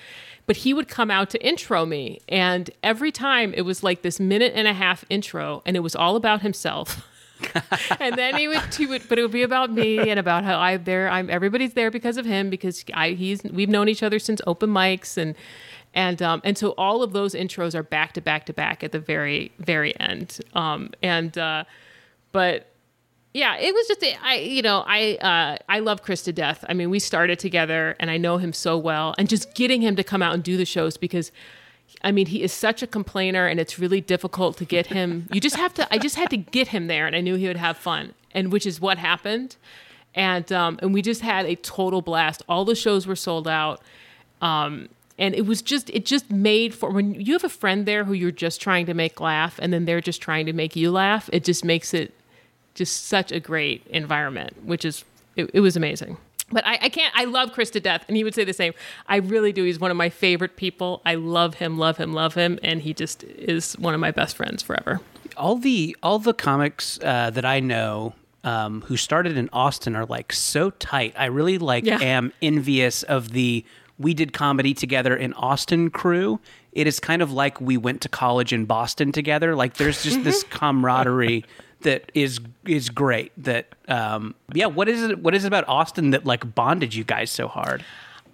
[0.46, 2.20] but he would come out to intro me.
[2.28, 5.96] And every time it was like this minute and a half intro and it was
[5.96, 7.08] all about himself.
[8.00, 10.60] And then he would, he would, but it would be about me and about how
[10.60, 11.10] I there.
[11.10, 14.70] I'm everybody's there because of him because I he's we've known each other since open
[14.70, 15.36] mics and
[15.94, 18.92] and um and so all of those intros are back to back to back at
[18.92, 20.40] the very very end.
[20.54, 21.64] Um and uh,
[22.32, 22.68] but
[23.34, 26.66] yeah, it was just I you know I uh, I love Chris to death.
[26.68, 29.96] I mean, we started together, and I know him so well, and just getting him
[29.96, 31.32] to come out and do the shows because.
[32.04, 35.28] I mean, he is such a complainer, and it's really difficult to get him.
[35.32, 35.94] You just have to.
[35.94, 38.50] I just had to get him there, and I knew he would have fun, and
[38.52, 39.58] which is what happened.
[40.16, 42.44] and um, and we just had a total blast.
[42.50, 43.82] All the shows were sold out.
[44.42, 44.90] Um,
[45.22, 48.14] and it was just it just made for when you have a friend there who
[48.14, 51.30] you're just trying to make laugh and then they're just trying to make you laugh
[51.32, 52.14] it just makes it
[52.74, 55.06] just such a great environment which is
[55.36, 56.18] it, it was amazing.
[56.54, 58.74] But I, I can't i love chris to death and he would say the same.
[59.08, 59.64] I really do.
[59.64, 61.02] He's one of my favorite people.
[61.06, 64.36] I love him love him love him and he just is one of my best
[64.36, 65.00] friends forever.
[65.38, 70.06] All the all the comics uh, that I know um, who started in Austin are
[70.06, 71.14] like so tight.
[71.18, 72.00] I really like Yeah.
[72.02, 73.64] am envious of the
[74.02, 76.40] we did comedy together in Austin crew.
[76.74, 79.56] It is kind of like we went to college in Boston together.
[79.56, 81.46] Like there's just this camaraderie
[81.82, 83.32] that is is great.
[83.38, 85.20] That um, yeah, what is it?
[85.20, 87.84] What is it about Austin that like bonded you guys so hard?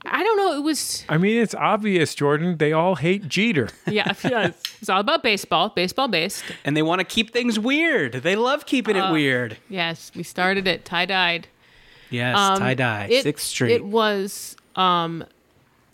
[0.05, 2.57] i don't know it was I mean, it's obvious, Jordan.
[2.57, 3.67] They all hate Jeter.
[3.87, 8.13] yeah it's all about baseball baseball based And they want to keep things weird.
[8.13, 9.57] They love keeping it weird.
[9.69, 11.47] yes we started it tie-dyed
[12.09, 13.73] Yes, Um, tie dye, it- Sixth Street.
[13.73, 15.25] It was, um,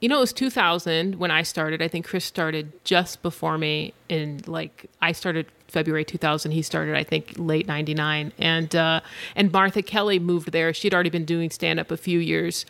[0.04, 1.82] you know, it was 2000 when I started.
[1.82, 3.94] I think Chris started just before me.
[4.10, 6.52] In like, I started February 2000.
[6.52, 8.34] He started, I think, late 99.
[8.38, 9.00] And uh,
[9.34, 10.74] and Martha Kelly moved there.
[10.74, 12.66] She'd already been doing stand up a few years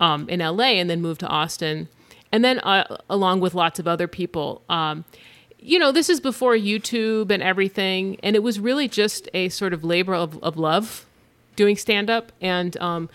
[0.00, 1.88] um, in LA, and then moved to Austin.
[2.32, 4.62] And then, uh, along with lots of other people.
[4.68, 5.04] Um,
[5.60, 9.72] you know, this is before YouTube and everything, and it was really just a sort
[9.72, 11.06] of labor of, of love
[11.54, 13.10] doing stand up and um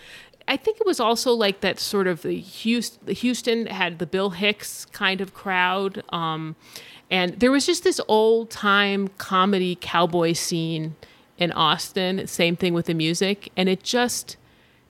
[0.48, 4.30] I think it was also like that sort of the Houston, Houston had the Bill
[4.30, 6.56] Hicks kind of crowd um
[7.10, 10.96] and there was just this old time comedy cowboy scene
[11.36, 14.36] in Austin same thing with the music and it just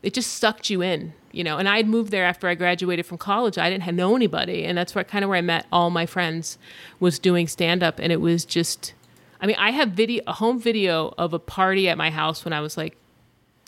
[0.03, 3.05] it just sucked you in you know and i had moved there after i graduated
[3.05, 3.59] from college.
[3.59, 6.57] I didn't know anybody and that's where kind of where i met all my friends
[7.01, 8.95] was doing stand up and it was just
[9.41, 12.53] i mean i have video a home video of a party at my house when
[12.53, 12.97] i was like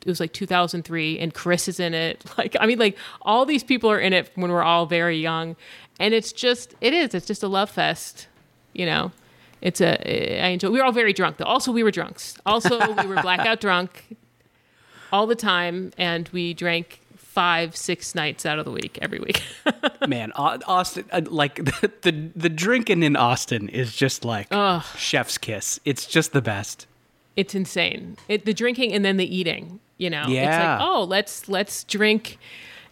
[0.01, 2.25] it was like 2003 and chris is in it.
[2.39, 5.57] Like i mean like all these people are in it when we're all very young.
[5.99, 8.27] And it's just it is it's just a love fest
[8.73, 9.13] you know?
[9.61, 11.45] It's a i enjoy we were all very drunk though.
[11.45, 12.37] Also we were drunks.
[12.47, 14.17] Also we were blackout drunk
[15.13, 19.43] all the time and we drank five six nights out of the week every week.
[20.09, 24.49] Man, Austin, uh, like the, the the drinking in Austin is just like
[24.97, 25.79] chef's kiss.
[25.85, 26.87] It's just the best.
[27.37, 28.17] it's insane.
[28.29, 32.39] It, the drinking and then the eating you know it's like oh let's let's drink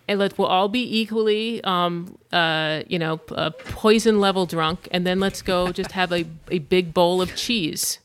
[0.07, 5.07] and let we'll all be equally um uh you know uh, poison level drunk and
[5.07, 7.99] then let's go just have a, a big bowl of cheese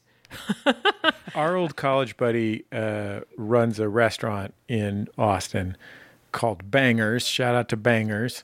[1.35, 5.77] Our old college buddy uh, runs a restaurant in Austin
[6.31, 7.25] called Bangers.
[7.25, 8.43] Shout out to Bangers.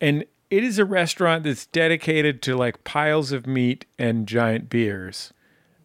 [0.00, 5.32] And it is a restaurant that's dedicated to like piles of meat and giant beers.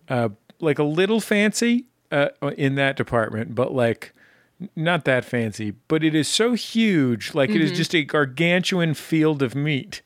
[0.07, 4.13] Uh, like a little fancy uh, in that department, but like
[4.75, 5.71] not that fancy.
[5.87, 7.33] But it is so huge.
[7.33, 7.77] Like it is mm-hmm.
[7.77, 10.01] just a gargantuan field of meat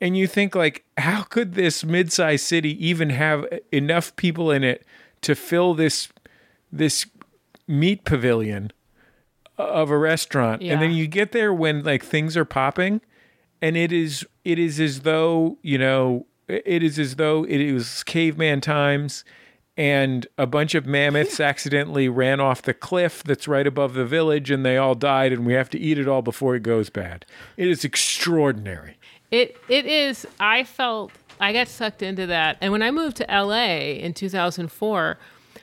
[0.00, 4.64] and you think like how could this mid-sized city even have uh, enough people in
[4.64, 4.84] it
[5.20, 6.08] to fill this
[6.70, 7.06] this
[7.66, 8.72] meat pavilion
[9.58, 13.00] uh, of a restaurant and then you get there when like things are popping
[13.60, 18.02] and it is it is as though you know it is as though it was
[18.04, 19.24] caveman times
[19.76, 24.50] and a bunch of mammoths accidentally ran off the cliff that's right above the village
[24.50, 27.24] and they all died and we have to eat it all before it goes bad
[27.56, 28.98] it is extraordinary
[29.30, 30.26] It it is.
[30.38, 35.18] I felt I got sucked into that, and when I moved to LA in 2004,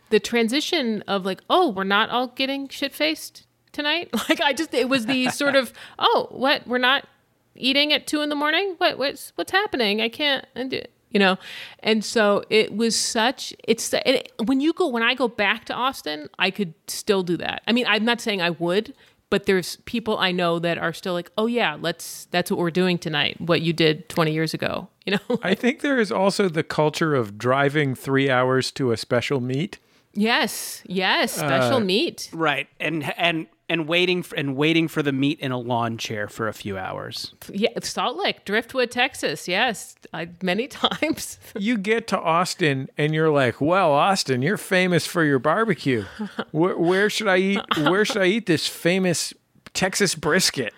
[0.09, 4.09] the transition of like, oh, we're not all getting shit faced tonight.
[4.27, 7.07] Like I just it was the sort of oh, what we're not
[7.55, 8.73] eating at two in the morning.
[8.79, 10.01] What what's what's happening?
[10.01, 10.45] I can't.
[10.55, 11.37] and do- You know,
[11.79, 13.53] and so it was such.
[13.63, 17.35] It's it, when you go when I go back to Austin, I could still do
[17.37, 17.63] that.
[17.67, 18.93] I mean, I'm not saying I would,
[19.29, 22.71] but there's people I know that are still like, oh yeah, let's that's what we're
[22.71, 23.39] doing tonight.
[23.39, 25.39] What you did 20 years ago, you know?
[25.43, 29.79] I think there is also the culture of driving three hours to a special meet.
[30.13, 32.29] yes, yes, special uh, meet.
[32.33, 36.27] Right, and and and waiting for, and waiting for the meat in a lawn chair
[36.27, 37.33] for a few hours.
[37.51, 39.47] Yeah, Salt Lick, Driftwood, Texas.
[39.47, 41.37] Yes, I, many times.
[41.57, 46.05] You get to Austin and you're like, "Well, Austin, you're famous for your barbecue.
[46.51, 47.61] Where, where should I eat?
[47.77, 49.33] Where should I eat this famous
[49.73, 50.73] Texas brisket?"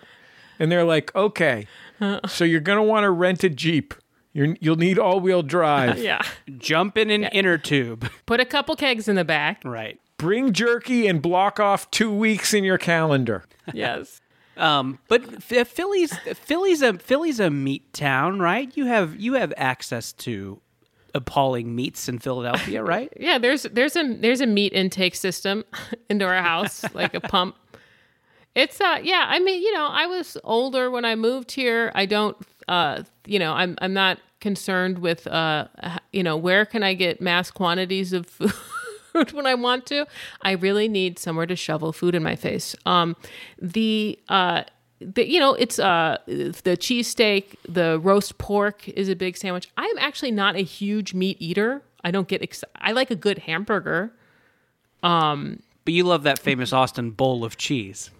[0.58, 1.66] And they're like, "Okay,
[2.28, 3.94] so you're gonna want to rent a jeep.
[4.34, 5.98] You're, you'll need all-wheel drive.
[5.98, 6.22] yeah,
[6.56, 8.08] Jump in an inner tube.
[8.24, 9.60] put a couple kegs in the back.
[9.62, 10.00] Right.
[10.22, 14.20] Bring jerky and block off two weeks in your calendar." Yes.
[14.56, 18.76] Um, but Philly's Philly's a Philly's a meat town, right?
[18.76, 20.60] You have you have access to
[21.14, 23.12] appalling meats in Philadelphia, right?
[23.18, 25.64] Yeah, there's there's a there's a meat intake system
[26.10, 27.56] into our house, like a pump.
[28.54, 31.92] It's uh yeah, I mean, you know, I was older when I moved here.
[31.94, 32.36] I don't
[32.68, 35.68] uh you know, I'm I'm not concerned with uh
[36.12, 38.52] you know, where can I get mass quantities of food
[39.32, 40.06] when I want to?
[40.42, 42.74] I really need somewhere to shovel food in my face.
[42.86, 43.16] Um
[43.60, 44.64] the uh
[45.00, 49.68] the, you know, it's uh the cheesesteak, the roast pork is a big sandwich.
[49.76, 51.82] I'm actually not a huge meat eater.
[52.04, 54.12] I don't get ex- I like a good hamburger.
[55.02, 58.10] Um, But you love that famous Austin bowl of cheese.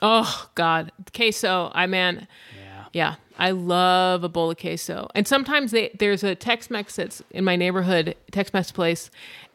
[0.00, 1.70] Oh God, queso.
[1.74, 2.84] I man, Yeah.
[2.92, 5.08] yeah, I love a bowl of queso.
[5.14, 9.10] And sometimes they there's a Tex-Mex that's in my neighborhood, Tex-Mex place,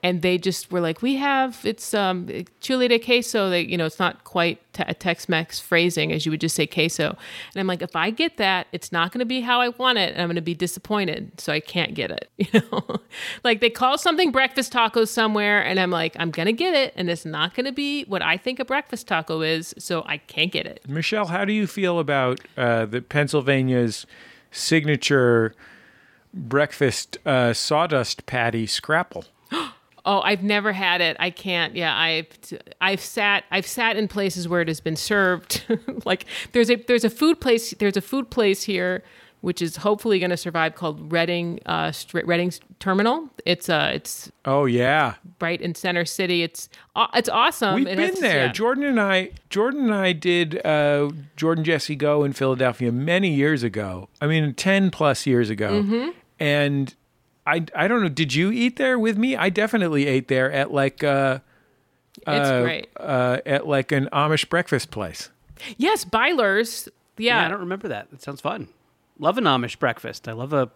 [0.08, 2.30] and they just were like, we have it's um
[2.62, 3.50] chile de queso.
[3.50, 6.66] They you know it's not quite te- a Tex-Mex phrasing as you would just say
[6.66, 7.10] queso.
[7.10, 9.98] And I'm like, if I get that, it's not going to be how I want
[9.98, 11.40] it, and I'm going to be disappointed.
[11.42, 12.30] So I can't get it.
[12.48, 13.02] You know,
[13.44, 17.10] like they call something breakfast tacos somewhere, and I'm like, I'm gonna get it, and
[17.10, 19.76] it's not going to be what I think a breakfast taco is.
[19.78, 20.88] So I can't get it.
[20.88, 24.06] Michelle, how do you feel about uh, the Pennsylvania's
[24.50, 25.54] signature
[26.34, 29.26] breakfast uh, sawdust patty scrapple?
[30.08, 31.18] Oh, I've never had it.
[31.20, 31.76] I can't.
[31.76, 32.28] Yeah, I've
[32.82, 35.64] I've sat I've sat in places where it has been served.
[36.06, 39.04] like there's a there's a food place there's a food place here
[39.42, 43.30] which is hopefully going to survive called Reading uh Reading's Terminal.
[43.46, 46.42] It's uh it's Oh yeah, right in Center City.
[46.42, 47.76] It's aw- it's awesome.
[47.76, 48.46] we've been there.
[48.48, 48.52] yeah.
[48.52, 53.62] Jordan and I, Jordan and I did uh, Jordan Jesse Go in Philadelphia many years
[53.62, 54.10] ago.
[54.22, 56.10] I mean, ten plus years ago, Mm-hmm.
[56.40, 56.96] and
[57.48, 58.10] I I don't know.
[58.10, 59.36] Did you eat there with me?
[59.36, 61.40] I definitely ate there at like uh,
[62.18, 62.90] It's uh, great.
[62.98, 65.30] uh, at like an Amish breakfast place.
[65.78, 66.88] Yes, Beiler's.
[67.18, 67.46] Yeah, Yeah.
[67.46, 68.12] I don't remember that.
[68.12, 68.68] That sounds fun.
[69.20, 70.28] Love an Amish breakfast.
[70.28, 70.70] I love a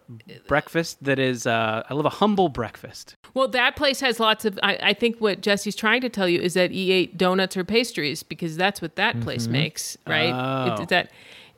[0.48, 1.46] breakfast that is.
[1.46, 3.14] Uh, I love a humble breakfast.
[3.34, 4.58] Well, that place has lots of.
[4.64, 7.62] I, I think what Jesse's trying to tell you is that he ate donuts or
[7.62, 10.32] pastries because that's what that place makes, right?
[10.32, 10.82] Oh.
[10.82, 11.12] It's that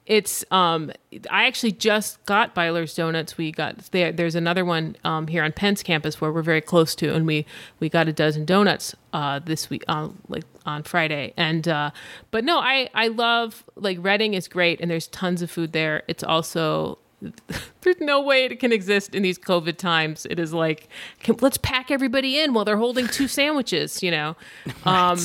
[0.06, 0.44] it's.
[0.50, 0.92] Um,
[1.30, 3.38] I actually just got Beiler's donuts.
[3.38, 4.12] We got there.
[4.12, 7.46] There's another one um, here on Penn's campus where we're very close to, and we
[7.80, 11.32] we got a dozen donuts uh, this week, uh, like on Friday.
[11.36, 11.90] And uh,
[12.30, 16.02] but no, I I love like Reading is great, and there's tons of food there.
[16.06, 16.98] It's also
[17.80, 20.26] there's no way it can exist in these COVID times.
[20.28, 20.88] It is like,
[21.20, 24.36] can, let's pack everybody in while they're holding two sandwiches, you know.
[24.84, 25.18] Um,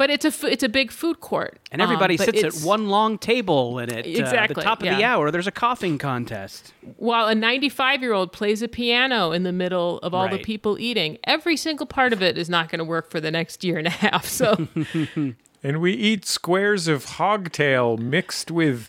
[0.00, 2.88] but it's a f- it's a big food court, And everybody Um, sits at one
[2.88, 6.72] long table, and at uh, Exactly, the top of the hour, there's a coughing contest.
[6.96, 10.78] While a 95 year old plays a piano in the middle of all the people
[10.78, 13.76] eating, every single part of it is not going to work for the next year
[13.76, 14.24] and a half.
[14.24, 14.68] So
[15.62, 18.88] And we eat squares of hogtail mixed with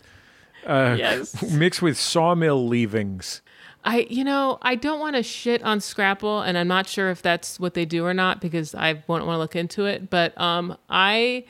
[0.66, 1.42] yes.
[1.52, 3.42] mixed with sawmill leavings.
[3.84, 7.20] I, you know, I don't want to shit on Scrapple, and I'm not sure if
[7.20, 10.08] that's what they do or not because I won't want to look into it.
[10.08, 11.44] But um, I,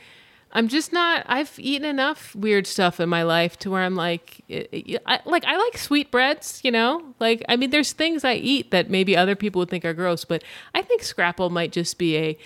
[0.53, 1.25] I'm just not.
[1.27, 5.57] I've eaten enough weird stuff in my life to where I'm like, I, like I
[5.59, 6.63] like sweetbreads.
[6.65, 9.85] You know, like I mean, there's things I eat that maybe other people would think
[9.85, 10.43] are gross, but
[10.75, 12.39] I think Scrapple might just be a,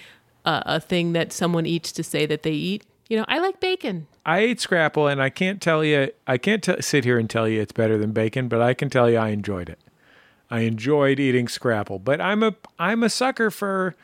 [0.44, 2.84] a, a thing that someone eats to say that they eat.
[3.08, 4.06] You know, I like bacon.
[4.24, 6.10] I ate scrapple, and I can't tell you.
[6.26, 8.90] I can't t- sit here and tell you it's better than bacon, but I can
[8.90, 9.78] tell you I enjoyed it.
[10.50, 13.94] I enjoyed eating scrapple, but I'm a I'm a sucker for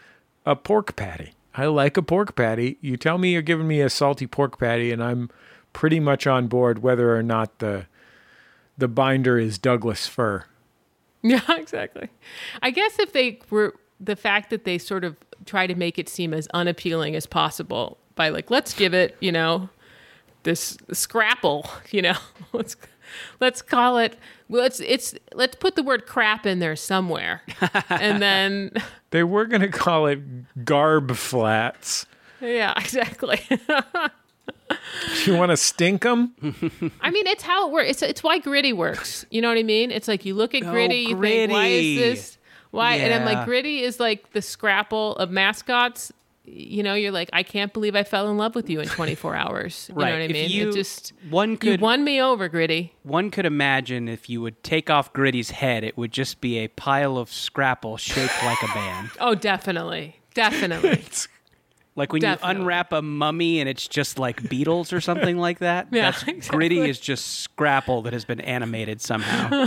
[0.46, 1.34] a pork patty.
[1.54, 2.78] I like a pork patty.
[2.80, 5.30] You tell me you're giving me a salty pork patty, and I'm
[5.72, 7.86] pretty much on board, whether or not the
[8.78, 10.44] the binder is Douglas fir.
[11.24, 12.08] Yeah, exactly.
[12.62, 16.08] I guess if they were the fact that they sort of try to make it
[16.08, 19.68] seem as unappealing as possible by like, let's give it, you know,
[20.42, 22.16] this scrapple, you know,
[22.52, 22.76] let's
[23.40, 24.16] let's call it.
[24.48, 27.42] Well, it's it's let's put the word crap in there somewhere,
[27.88, 28.72] and then
[29.10, 32.06] They were going to call it garb flats.
[32.40, 33.40] yeah, exactly.
[35.26, 36.34] You want to stink them?
[37.00, 37.90] I mean, it's how it works.
[37.90, 39.26] It's it's why gritty works.
[39.30, 39.90] You know what I mean?
[39.90, 42.38] It's like you look at oh, gritty, you think, why is this?
[42.70, 42.94] Why?
[42.94, 46.12] And I'm like, gritty is like the scrapple of mascots.
[46.44, 49.36] You know, you're like, I can't believe I fell in love with you in 24
[49.42, 49.88] hours.
[49.88, 50.10] You right.
[50.10, 50.50] know what I mean?
[50.50, 52.94] you, it just one you could won me over, gritty.
[53.04, 56.68] one could imagine if you would take off Gritty's head, it would just be a
[56.68, 59.10] pile of scrapple shaped like a band.
[59.20, 61.04] Oh, definitely, definitely.
[61.94, 62.54] Like when Definitely.
[62.54, 65.88] you unwrap a mummy and it's just like beetles or something like that.
[65.92, 66.56] Yeah, That's exactly.
[66.56, 69.66] Gritty is just scrapple that has been animated somehow.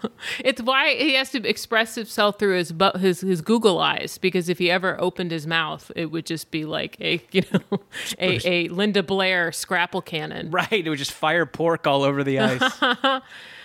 [0.44, 4.48] it's why he has to express himself through his bu- his his Google eyes because
[4.48, 7.78] if he ever opened his mouth, it would just be like a you know
[8.18, 10.50] a, a Linda Blair scrapple cannon.
[10.50, 10.72] right.
[10.72, 12.78] It would just fire pork all over the ice.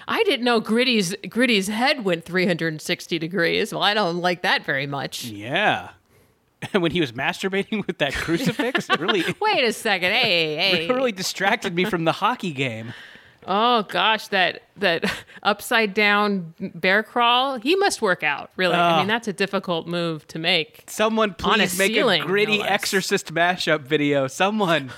[0.07, 3.73] I didn't know Gritty's Gritty's head went 360 degrees.
[3.73, 5.25] Well, I don't like that very much.
[5.25, 5.89] Yeah.
[6.73, 10.11] And when he was masturbating with that crucifix, it really, Wait a second.
[10.11, 10.85] Hey, hey.
[10.85, 12.93] it really distracted me from the hockey game.
[13.47, 15.05] Oh gosh, that that
[15.43, 17.57] upside down bear crawl.
[17.57, 18.49] He must work out.
[18.55, 18.73] Really.
[18.73, 20.83] I mean, that's a difficult move to make.
[20.87, 24.25] Someone On a please make ceiling, a gritty no exorcist mashup video.
[24.25, 24.91] Someone.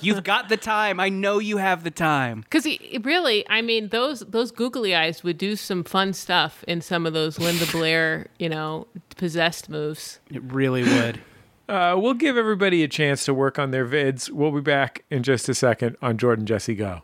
[0.00, 1.00] You've got the time.
[1.00, 2.42] I know you have the time.
[2.42, 6.80] Because he really, I mean, those those googly eyes would do some fun stuff in
[6.80, 10.20] some of those Linda Blair, you know, possessed moves.
[10.30, 11.20] It really would.
[11.68, 14.30] Uh, we'll give everybody a chance to work on their vids.
[14.30, 17.02] We'll be back in just a second on Jordan Jesse Go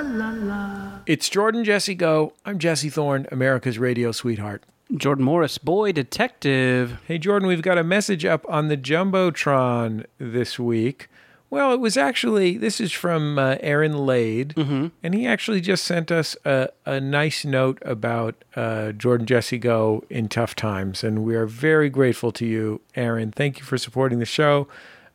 [0.00, 0.90] la la la.
[1.06, 2.32] It's Jordan Jesse Go.
[2.44, 4.64] I'm Jesse Thorne, America's radio sweetheart.
[4.94, 6.98] Jordan Morris, boy detective.
[7.06, 11.08] Hey, Jordan, we've got a message up on the Jumbotron this week.
[11.48, 14.88] Well, it was actually, this is from uh, Aaron Lade, mm-hmm.
[15.02, 20.04] and he actually just sent us a, a nice note about uh, Jordan Jesse Go
[20.10, 21.04] in tough times.
[21.04, 23.30] And we are very grateful to you, Aaron.
[23.30, 24.66] Thank you for supporting the show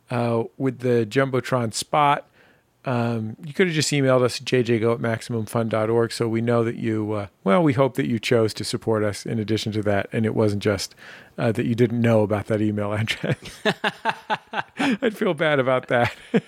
[0.10, 2.28] uh, with the Jumbotron spot.
[2.84, 6.78] Um, you could have just emailed us at jjgo at maximumfun.org so we know that
[6.78, 10.10] you, uh, well, we hope that you chose to support us in addition to that,
[10.12, 10.96] and it wasn't just
[11.38, 13.38] uh, that you didn't know about that email address.
[14.78, 16.14] I'd feel bad about that.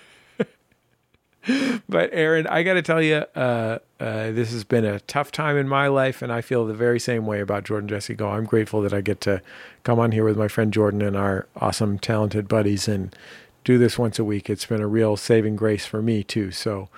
[1.89, 5.55] but Aaron, I got to tell you, uh, uh, this has been a tough time
[5.57, 8.29] in my life, and I feel the very same way about Jordan Jesse Go.
[8.29, 9.41] I'm grateful that I get to
[9.84, 13.15] come on here with my friend Jordan and our awesome, talented buddies and
[13.64, 14.49] do this once a week.
[14.49, 16.51] It's been a real saving grace for me too.
[16.51, 16.89] So,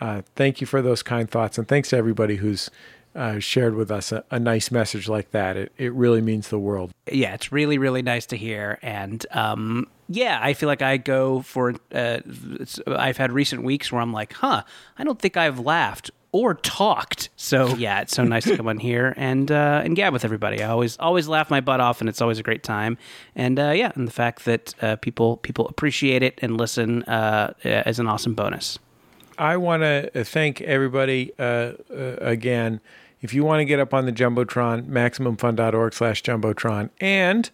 [0.00, 2.70] uh, thank you for those kind thoughts, and thanks to everybody who's
[3.14, 5.56] uh, shared with us a, a nice message like that.
[5.56, 6.92] It it really means the world.
[7.10, 11.42] yeah, it's really really nice to hear, and um, yeah, I feel like I go
[11.42, 11.74] for.
[11.92, 12.18] Uh,
[12.86, 14.62] I've had recent weeks where I'm like, huh,
[14.98, 17.30] I don't think I've laughed or talked.
[17.36, 20.62] So yeah, it's so nice to come on here and uh, and gab with everybody.
[20.62, 22.98] I always always laugh my butt off, and it's always a great time.
[23.36, 27.54] And uh, yeah, and the fact that uh, people people appreciate it and listen uh,
[27.62, 28.80] is an awesome bonus.
[29.38, 31.42] I want to thank everybody uh,
[31.90, 32.80] uh, again.
[33.20, 36.90] If you want to get up on the Jumbotron, MaximumFun.org slash Jumbotron.
[37.00, 37.50] And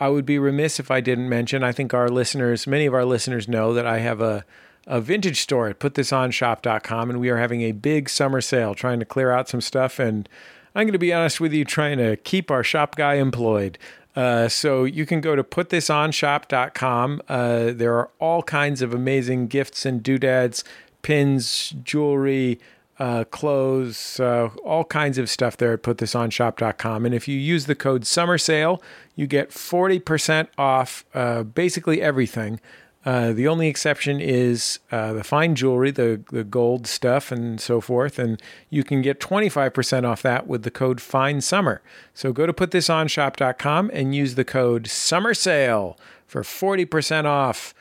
[0.00, 3.04] I would be remiss if I didn't mention, I think our listeners, many of our
[3.04, 4.44] listeners know that I have a,
[4.86, 9.04] a vintage store at putthisonshop.com, and we are having a big summer sale trying to
[9.04, 9.98] clear out some stuff.
[9.98, 10.28] And
[10.74, 13.78] I'm going to be honest with you, trying to keep our shop guy employed.
[14.14, 17.22] Uh, so you can go to putthisonshop.com.
[17.28, 20.64] Uh, there are all kinds of amazing gifts and doodads,
[21.02, 22.60] pins, jewelry,
[22.98, 27.06] uh, clothes, uh, all kinds of stuff there at putthisonshop.com.
[27.06, 28.82] And if you use the code summer sale,
[29.16, 32.60] you get 40% off uh, basically everything.
[33.04, 37.80] Uh, the only exception is uh, the fine jewelry, the, the gold stuff, and so
[37.80, 38.18] forth.
[38.18, 38.40] And
[38.70, 41.82] you can get 25% off that with the code Fine Summer.
[42.14, 47.74] So go to putthisonshop.com and use the code Summer Sale for 40% off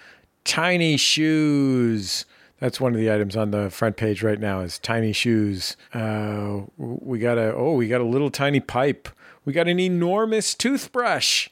[0.43, 2.25] tiny shoes.
[2.59, 5.77] That's one of the items on the front page right now is tiny shoes.
[5.93, 9.09] Uh, we got a oh, we got a little tiny pipe.
[9.45, 11.49] We got an enormous toothbrush.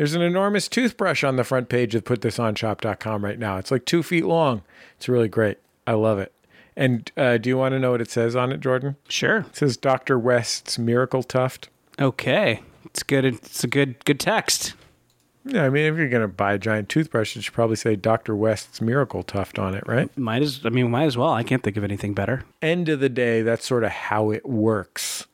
[0.00, 3.58] There's an enormous toothbrush on the front page of putthisonshop.com right now.
[3.58, 4.62] It's like two feet long.
[4.96, 5.58] It's really great.
[5.86, 6.32] I love it.
[6.74, 8.96] And uh, do you want to know what it says on it, Jordan?
[9.10, 9.40] Sure.
[9.40, 10.18] It says Dr.
[10.18, 11.68] West's Miracle Tuft.
[12.00, 12.62] Okay.
[12.86, 13.26] It's good.
[13.26, 14.72] It's a good good text.
[15.44, 17.94] Yeah, I mean, if you're going to buy a giant toothbrush, it should probably say
[17.94, 18.34] Dr.
[18.34, 20.08] West's Miracle Tuft on it, right?
[20.16, 21.28] Might as I mean might as well.
[21.28, 22.44] I can't think of anything better.
[22.62, 25.26] End of the day, that's sort of how it works.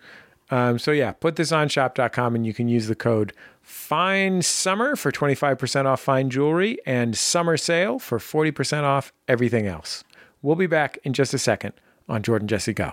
[0.50, 3.32] Um, so yeah, put this on shop.com and you can use the code
[3.66, 10.04] Fine Summer for 25% off fine jewelry and Summer Sale for 40% off everything else.
[10.40, 11.72] We'll be back in just a second
[12.08, 12.92] on Jordan Jesse Go.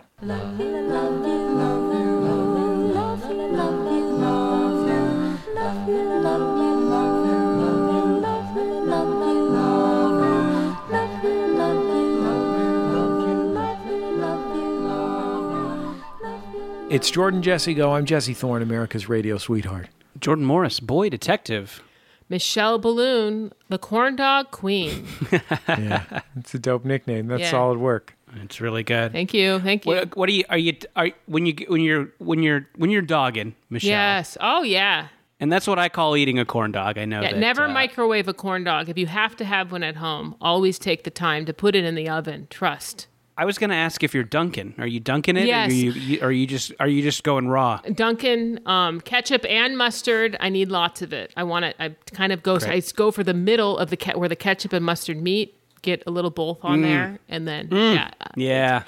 [16.90, 17.94] It's Jordan Jesse Go.
[17.94, 19.90] I'm Jesse Thorne, America's radio sweetheart.
[20.24, 21.84] Jordan Morris, boy detective.
[22.30, 25.06] Michelle Biloon, the corn dog queen.
[25.68, 27.28] Yeah, it's a dope nickname.
[27.28, 27.52] That's Yeah.
[27.52, 28.16] solid work.
[28.42, 29.12] It's really good.
[29.12, 29.60] Thank you.
[29.60, 29.94] Thank you.
[29.94, 33.02] What, what do you are you are when you when you're when you're when you're
[33.02, 33.90] dogging Michelle?
[33.90, 34.38] Yes.
[34.40, 35.10] Oh, yeah.
[35.42, 36.98] and that's what I call eating a corn dog.
[36.98, 37.22] I know.
[37.22, 38.88] Yeah, that, never uh, microwave a corn dog.
[38.88, 41.84] If you have to have one at home, always take the time to put it
[41.84, 42.48] in the oven.
[42.50, 43.08] Trust.
[43.38, 44.76] I was going to ask if you're dunking.
[44.78, 45.48] Are you dunking it?
[45.48, 45.70] Yes.
[45.70, 47.80] Or are you, you, are you just are you just going raw?
[47.94, 50.38] Dunkin' um, ketchup and mustard.
[50.40, 51.34] I need lots of it.
[51.36, 51.76] I want it.
[51.80, 52.60] I kind of go.
[52.60, 52.72] Great.
[52.72, 55.56] I go for the middle of the ke- where the ketchup and mustard meet.
[55.82, 58.84] Get a little both on there, and then yeah, Yeah.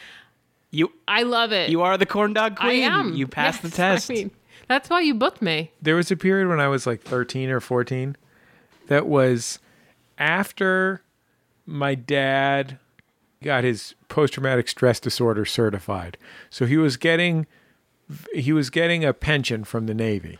[0.71, 1.69] You I love it.
[1.69, 2.69] you are the corn dog queen.
[2.69, 2.83] I queen.
[3.09, 3.13] am.
[3.13, 4.09] You passed the test.
[4.09, 4.31] I mean,
[4.69, 5.71] that's why you booked me.
[5.81, 8.15] There was a period when I was like 13 or 14
[8.87, 9.59] that was
[10.17, 11.01] after
[11.65, 12.77] my dad
[13.43, 16.17] got his post traumatic stress disorder certified.
[16.49, 17.47] So he was getting
[18.33, 20.39] he was getting a pension from the Navy.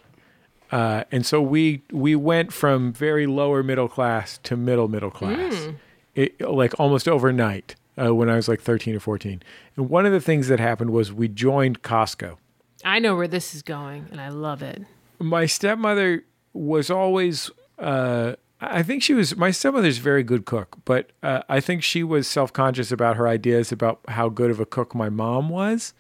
[0.71, 5.67] Uh, and so we we went from very lower middle class to middle middle class,
[6.15, 9.43] it, like almost overnight uh, when I was like 13 or 14.
[9.76, 12.38] And one of the things that happened was we joined Costco
[12.86, 14.84] I know where this is going, and I love it.
[15.19, 16.23] my stepmother
[16.53, 21.60] was always uh I think she was my stepmother's very good cook, but uh, I
[21.60, 25.49] think she was self-conscious about her ideas about how good of a cook my mom
[25.49, 25.93] was.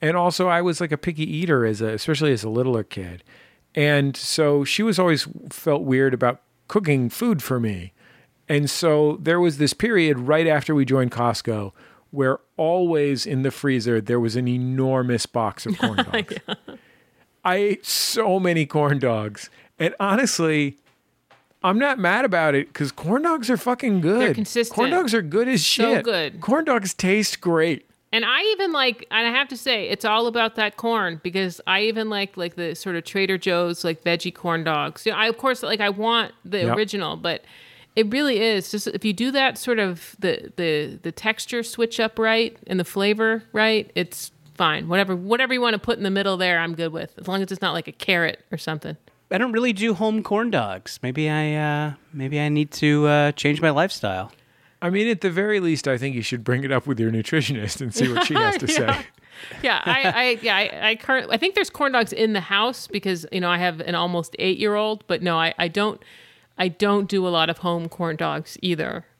[0.00, 3.24] And also I was like a picky eater as a especially as a littler kid.
[3.74, 7.92] And so she was always felt weird about cooking food for me.
[8.48, 11.72] And so there was this period right after we joined Costco
[12.10, 16.34] where always in the freezer there was an enormous box of corn dogs.
[17.44, 19.50] I ate so many corn dogs.
[19.78, 20.78] And honestly,
[21.66, 24.20] I'm not mad about it because corn dogs are fucking good.
[24.20, 24.74] They're consistent.
[24.74, 25.84] Corn dogs are good as shit.
[25.98, 26.40] So good.
[26.40, 27.88] Corn dogs taste great.
[28.12, 31.60] And I even like, and I have to say, it's all about that corn because
[31.66, 35.04] I even like like the sort of Trader Joe's like veggie corn dogs.
[35.04, 36.76] You know, I of course like I want the Yep.
[36.76, 37.44] original, but
[37.96, 41.98] it really is just if you do that sort of the the the texture switch
[41.98, 44.88] up right and the flavor right, it's fine.
[44.88, 47.42] Whatever whatever you want to put in the middle there, I'm good with as long
[47.42, 48.96] as it's not like a carrot or something.
[49.30, 50.98] I don't really do home corn dogs.
[51.02, 54.32] Maybe I uh maybe I need to uh change my lifestyle.
[54.82, 57.10] I mean, at the very least, I think you should bring it up with your
[57.10, 58.98] nutritionist and see what she has to Yeah.
[58.98, 59.06] say.
[59.62, 62.86] yeah, I, I yeah, I, I current I think there's corn dogs in the house
[62.86, 66.00] because you know I have an almost eight year old, but no, I, I don't
[66.58, 69.04] I don't do a lot of home corn dogs either.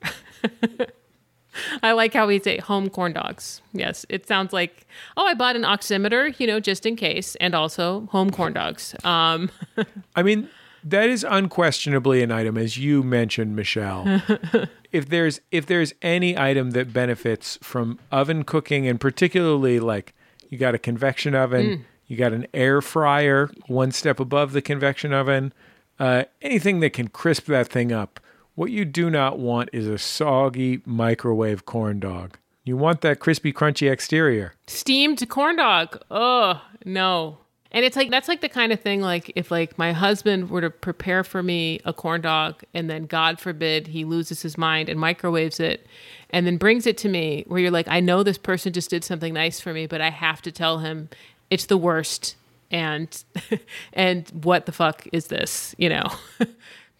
[1.83, 3.61] I like how we say home corn dogs.
[3.73, 7.53] Yes, it sounds like oh, I bought an oximeter, you know, just in case, and
[7.55, 8.95] also home corn dogs.
[9.03, 9.49] Um,
[10.15, 10.49] I mean,
[10.83, 14.21] that is unquestionably an item, as you mentioned, Michelle.
[14.91, 20.13] if there's if there's any item that benefits from oven cooking, and particularly like
[20.49, 25.13] you got a convection oven, you got an air fryer, one step above the convection
[25.13, 25.53] oven,
[25.99, 28.19] uh, anything that can crisp that thing up.
[28.57, 32.39] What you do not want is a soggy microwave corn dog.
[32.63, 34.55] You want that crispy, crunchy exterior.
[34.65, 36.01] steamed corn dog.
[36.09, 37.37] Oh no.
[37.71, 40.61] And it's like that's like the kind of thing like if like my husband were
[40.61, 44.89] to prepare for me a corn dog and then God forbid he loses his mind
[44.89, 45.85] and microwaves it
[46.31, 49.03] and then brings it to me where you're like I know this person just did
[49.03, 51.09] something nice for me but I have to tell him
[51.51, 52.35] it's the worst
[52.71, 53.23] and
[53.93, 56.11] and what the fuck is this, you know?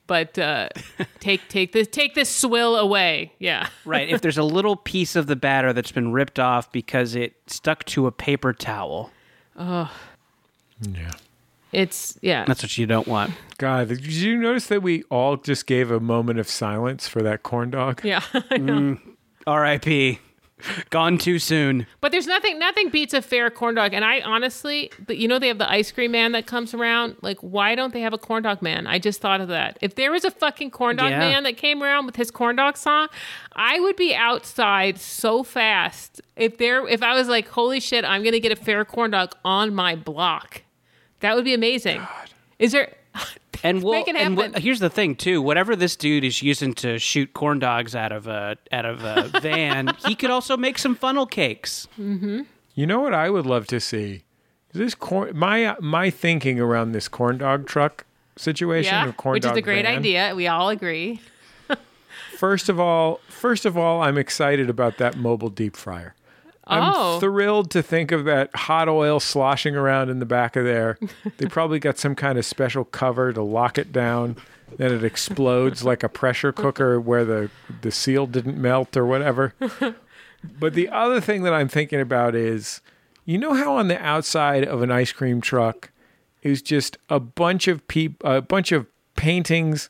[0.07, 0.69] but uh
[1.19, 3.33] take take this take this swill away.
[3.39, 3.67] Yeah.
[3.85, 4.09] Right.
[4.09, 7.83] if there's a little piece of the batter that's been ripped off because it stuck
[7.85, 9.11] to a paper towel,
[9.57, 9.91] Oh.
[10.81, 11.11] Yeah.
[11.73, 12.45] It's yeah.
[12.45, 13.33] that's what you don't want.
[13.57, 17.43] God, did you notice that we all just gave a moment of silence for that
[17.43, 18.01] corn dog?
[18.03, 18.21] Yeah.
[18.51, 18.97] I know.
[19.45, 20.19] R.I.P.
[20.89, 21.85] Gone too soon.
[22.01, 23.93] But there's nothing nothing beats a fair corn dog.
[23.93, 27.15] And I honestly, but you know they have the ice cream man that comes around.
[27.21, 28.87] Like, why don't they have a corn dog man?
[28.87, 29.77] I just thought of that.
[29.81, 31.19] If there was a fucking corn dog Yeah.
[31.19, 33.07] man that came around with his corn dog song,
[33.53, 36.21] I would be outside so fast.
[36.35, 39.33] If there if I was like, holy shit, I'm gonna get a fair corn dog
[39.45, 40.63] on my block.
[41.19, 42.01] That would be amazing.
[42.57, 42.93] Is there
[43.63, 44.53] And we'll, Make it and happen.
[44.53, 45.41] wh- here's the thing too.
[45.41, 49.27] Whatever this dude is using to shoot corn dogs out of a out of a
[49.41, 51.87] van, he could also make some funnel cakes.
[51.99, 52.41] Mm-hmm.
[52.75, 54.23] You know what I would love to see?
[54.73, 58.05] This corn my my thinking around this corn dog truck
[58.35, 59.97] situation yeah, or corn which is a great van.
[59.97, 60.33] idea.
[60.35, 61.21] We all agree.
[62.37, 66.13] First of all, first of all, I'm excited about that mobile deep fryer.
[66.67, 67.19] I'm Oh.
[67.19, 70.97] thrilled to think of that hot oil sloshing around in the back of there.
[71.37, 74.35] they probably got some kind of special cover to lock it down.
[74.77, 77.49] Then it explodes like a pressure cooker where the,
[77.81, 79.53] the seal didn't melt or whatever.
[80.59, 82.79] But the other thing that I'm thinking about is
[83.25, 85.89] you know how on the outside of an ice cream truck
[86.43, 89.89] is just a bunch of peop- a bunch of paintings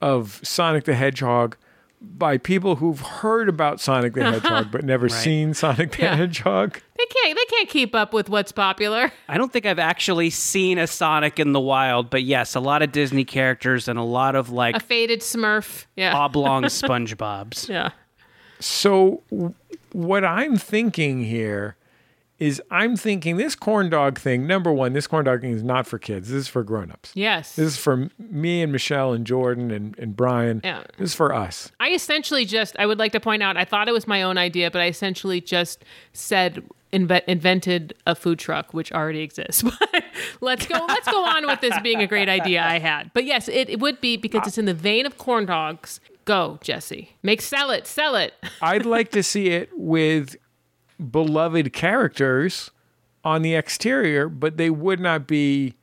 [0.00, 1.56] of Sonic the Hedgehog
[2.04, 6.16] by people who've heard about Sonic the Hedgehog but never seen Sonic the Yeah.
[6.16, 6.80] Hedgehog.
[6.98, 9.10] They can't they can't keep up with what's popular.
[9.28, 12.82] I don't think I've actually seen a Sonic in the wild, but yes, a lot
[12.82, 15.86] of Disney characters and a lot of like A faded Smurf.
[15.96, 16.16] Yeah.
[16.16, 17.68] oblong SpongeBob's.
[17.68, 17.90] yeah.
[18.60, 19.54] So w-
[19.92, 21.76] what I'm thinking here
[22.42, 24.48] is I'm thinking this corn dog thing.
[24.48, 26.28] Number one, this corn dog thing is not for kids.
[26.28, 27.12] This is for grown-ups.
[27.14, 27.54] Yes.
[27.54, 30.60] This is for me and Michelle and Jordan and, and Brian.
[30.64, 30.82] Yeah.
[30.98, 31.70] This is for us.
[31.78, 34.38] I essentially just, I would like to point out, I thought it was my own
[34.38, 39.62] idea, but I essentially just said, inve- invented a food truck, which already exists.
[39.92, 40.04] But
[40.40, 43.12] let's go, let's go on with this being a great idea I had.
[43.12, 46.00] But yes, it, it would be because it's in the vein of corn dogs.
[46.24, 47.16] Go, Jesse.
[47.22, 48.34] Make, sell it, sell it.
[48.62, 50.36] I'd like to see it with
[51.02, 52.70] beloved characters
[53.24, 55.74] on the exterior, but they would not be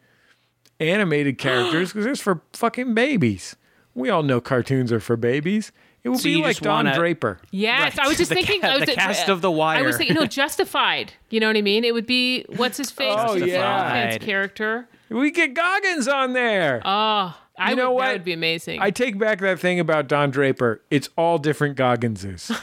[0.79, 3.55] animated characters because it's for fucking babies.
[3.95, 5.71] We all know cartoons are for babies.
[6.03, 7.39] It would So be you like just Don wanna- Draper.
[7.51, 8.05] Yes, Right.
[8.05, 8.61] I was just The thinking.
[8.61, 9.77] ca- I was the cast of The wire.
[9.77, 9.87] I Wire.
[9.87, 11.13] was thinking, no, Justified.
[11.29, 11.83] You know what I mean?
[11.83, 13.13] It would be what's his face?
[13.17, 13.61] Oh, Steve yeah.
[13.93, 14.87] Martin's character.
[15.09, 16.81] We get Goggins on there.
[16.85, 18.05] Oh, I You know would, what?
[18.05, 18.81] That would be amazing.
[18.81, 20.81] I take back that thing about Don Draper.
[20.89, 22.49] It's all different Gogginses.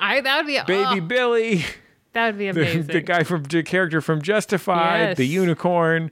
[0.00, 1.64] I, that would be Baby oh, Billy,
[2.12, 2.86] that would be the, amazing.
[2.86, 5.16] the guy from the character from Justified, Yes.
[5.18, 6.10] the unicorn,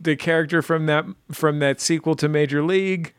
[0.00, 3.12] the character from that from that sequel to Major League.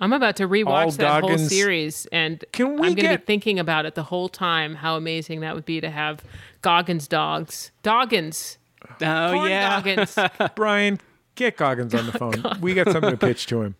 [0.00, 3.24] I'm about to All rewatch that whole series, and Can we I'm going to be
[3.24, 4.76] thinking about it the whole time.
[4.76, 6.22] How amazing that would be to have
[6.62, 8.58] Goggins dogs, Doggins,
[9.00, 9.80] Oh corn yeah.
[9.80, 10.18] Goggins.
[10.54, 11.00] Brian,
[11.38, 12.42] get Goggins on the phone.
[12.60, 13.74] We got something to pitch to him.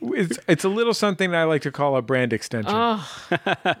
[0.00, 2.72] It's, it's a little something that I like to call a brand extension.
[2.72, 3.10] Oh,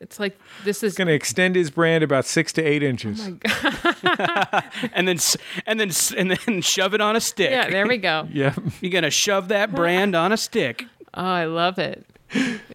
[0.00, 3.26] it's like this is going to extend his brand about six to eight inches.
[3.26, 4.60] Oh
[4.92, 5.18] and then
[5.66, 7.50] and then and then shove it on a stick.
[7.50, 7.70] yeah.
[7.70, 8.28] There we go.
[8.30, 8.54] yeah.
[8.80, 10.84] You're gonna shove that brand on a stick.
[11.14, 12.04] Oh, I love it.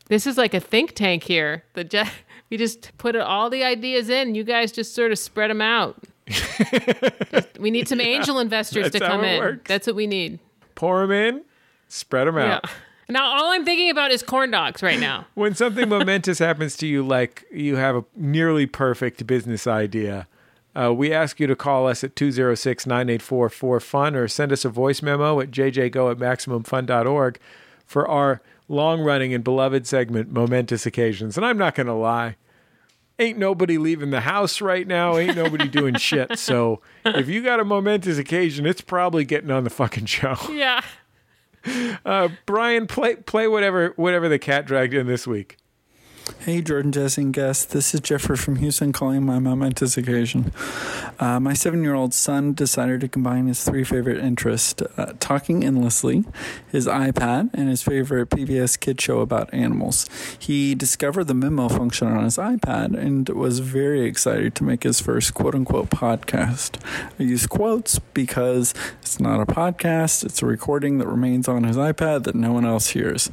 [0.07, 1.63] This is like a think tank here.
[1.73, 2.03] The ju-
[2.49, 4.33] we just put all the ideas in.
[4.33, 6.03] You guys just sort of spread them out.
[6.31, 9.39] Just- we need some angel investors to come in.
[9.39, 9.67] works.
[9.67, 10.39] That's what we need.
[10.75, 11.43] Pour them in,
[11.87, 12.55] spread them Yeah.
[12.55, 12.65] out.
[13.09, 15.25] Now all I'm thinking about is corn dogs right now.
[15.33, 20.27] When something momentous happens to you, like you have a nearly perfect business idea,
[20.73, 24.69] uh, we ask you to call us at 206 984 4FUN or send us a
[24.69, 27.37] voice memo at jjgo at MaximumFun.org
[27.85, 31.35] for our long running and beloved segment, Momentous Occasions.
[31.35, 32.37] And I'm not going to lie.
[33.21, 35.15] Ain't nobody leaving the house right now.
[35.15, 36.39] Ain't nobody doing shit.
[36.39, 40.35] So if you got a momentous occasion, it's probably getting on the fucking show.
[40.51, 40.81] Yeah.
[42.03, 45.57] Uh, Brian, play play whatever whatever the cat dragged in this week.
[46.39, 47.69] Hey, Jordan, Jesse, and guest.
[47.69, 50.51] This is Jeffrey from Houston calling my momentous occasion.
[51.19, 55.63] Uh, my seven year old son decided to combine his three favorite interests uh, talking
[55.63, 56.23] endlessly,
[56.71, 60.09] his iPad, and his favorite PBS kid show about animals.
[60.39, 64.99] He discovered the memo function on his iPad and was very excited to make his
[64.99, 66.83] first quote unquote podcast.
[67.19, 71.77] I use quotes because it's not a podcast, it's a recording that remains on his
[71.77, 73.29] iPad that no one else hears.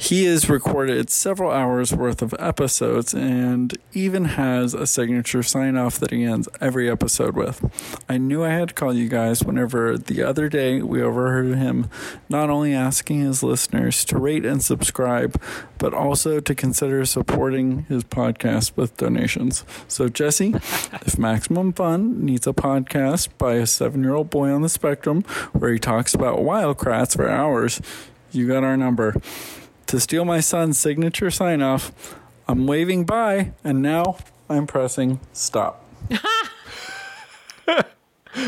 [0.00, 6.00] He has recorded several hours worth of episodes and even has a signature sign off
[6.00, 8.02] that he ends every episode with.
[8.08, 11.90] I knew I had to call you guys whenever the other day we overheard him
[12.30, 15.38] not only asking his listeners to rate and subscribe,
[15.76, 19.64] but also to consider supporting his podcast with donations.
[19.86, 24.62] So, Jesse, if Maximum Fun needs a podcast by a seven year old boy on
[24.62, 27.82] the spectrum where he talks about Wild Kratts for hours,
[28.32, 29.14] you got our number
[29.90, 32.16] to steal my son's signature sign off.
[32.46, 34.18] I'm waving bye, and now
[34.48, 35.84] I'm pressing stop.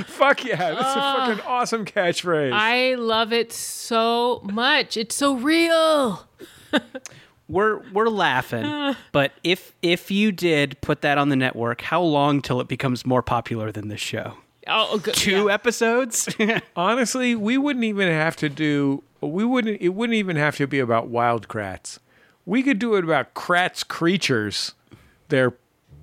[0.07, 1.27] Fuck yeah, that's a ah.
[1.27, 2.53] fucking awesome catchphrase.
[2.53, 4.97] I love it so much.
[4.97, 6.29] It's so real.
[7.49, 12.41] We're we're laughing, but if if you did put that on the network, how long
[12.41, 14.37] till it becomes more popular than this show?
[14.67, 15.15] Oh, oh, good.
[15.15, 15.55] Two yeah.
[15.55, 16.29] episodes?
[16.77, 19.03] Honestly, we wouldn't even have to do.
[19.21, 19.81] We wouldn't.
[19.81, 21.99] It wouldn't even have to be about Wild Kratts.
[22.45, 24.75] We could do it about Kratts Creatures,
[25.29, 25.55] their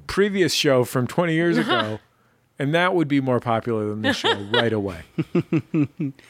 [0.08, 2.00] previous show from 20 years ago,
[2.58, 5.02] and that would be more popular than this show right away.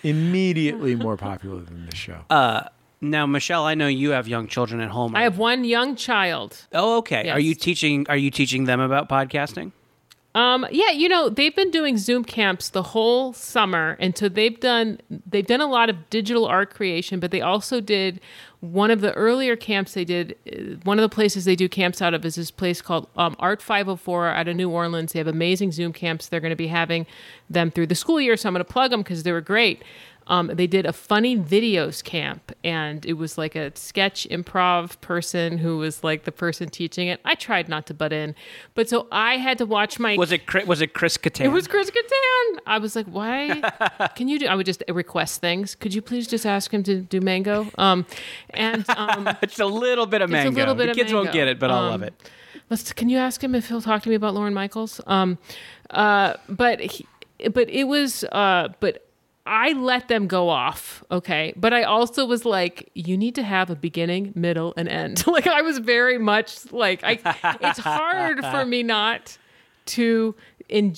[0.04, 2.26] Immediately more popular than this show.
[2.30, 2.64] Uh,
[3.02, 5.16] now, Michelle, I know you have young children at home.
[5.16, 6.68] I have one young child.
[6.74, 7.30] Oh, okay.
[7.30, 8.06] Are you teaching?
[8.10, 9.72] Are you teaching them about podcasting?
[10.36, 14.60] Um, yeah, you know, they've been doing Zoom camps the whole summer, and so they've
[14.60, 18.22] done they've done a lot of digital art creation, but they also did
[18.60, 20.36] one of the earlier camps they did.
[20.52, 23.36] uh, One of the places they do camps out of is this place called um,
[23.40, 25.14] Art 504 out of New Orleans.
[25.14, 26.28] They have amazing Zoom camps.
[26.28, 27.08] They're going to be having
[27.50, 29.82] them through the school year, so I'm going to plug them because they were great.
[30.30, 35.58] Um, they did a funny videos camp, and it was like a sketch improv person
[35.58, 37.20] who was like the person teaching it.
[37.26, 38.36] I tried not to butt in,
[38.76, 40.16] but so I had to watch my.
[40.16, 41.46] Was it was it Chris Kattan?
[41.46, 42.60] It was Chris Kattan.
[42.68, 43.60] I was like, why?
[44.16, 44.46] Can you do?
[44.48, 45.74] I would just request things.
[45.76, 47.68] Could you please just ask him to do mango?
[47.78, 48.06] Um,
[48.52, 51.32] and um, just a little bit of Just a little bit the of kids won't
[51.32, 52.14] get it, but I'll Um, love it.
[52.70, 52.94] let's.
[52.94, 55.02] Can you ask him if he'll talk to me about Lorne Michaels?
[55.08, 55.40] Um,
[55.90, 57.08] uh, but he,
[57.52, 58.24] but it was.
[58.26, 59.06] Uh, but
[59.50, 61.54] I let them go off, okay.
[61.58, 65.26] But I also was like, you need to have a beginning, middle, and end.
[65.28, 67.14] like I was very much like, I.
[67.62, 69.40] It's hard for me not
[69.88, 70.36] to
[70.70, 70.94] in-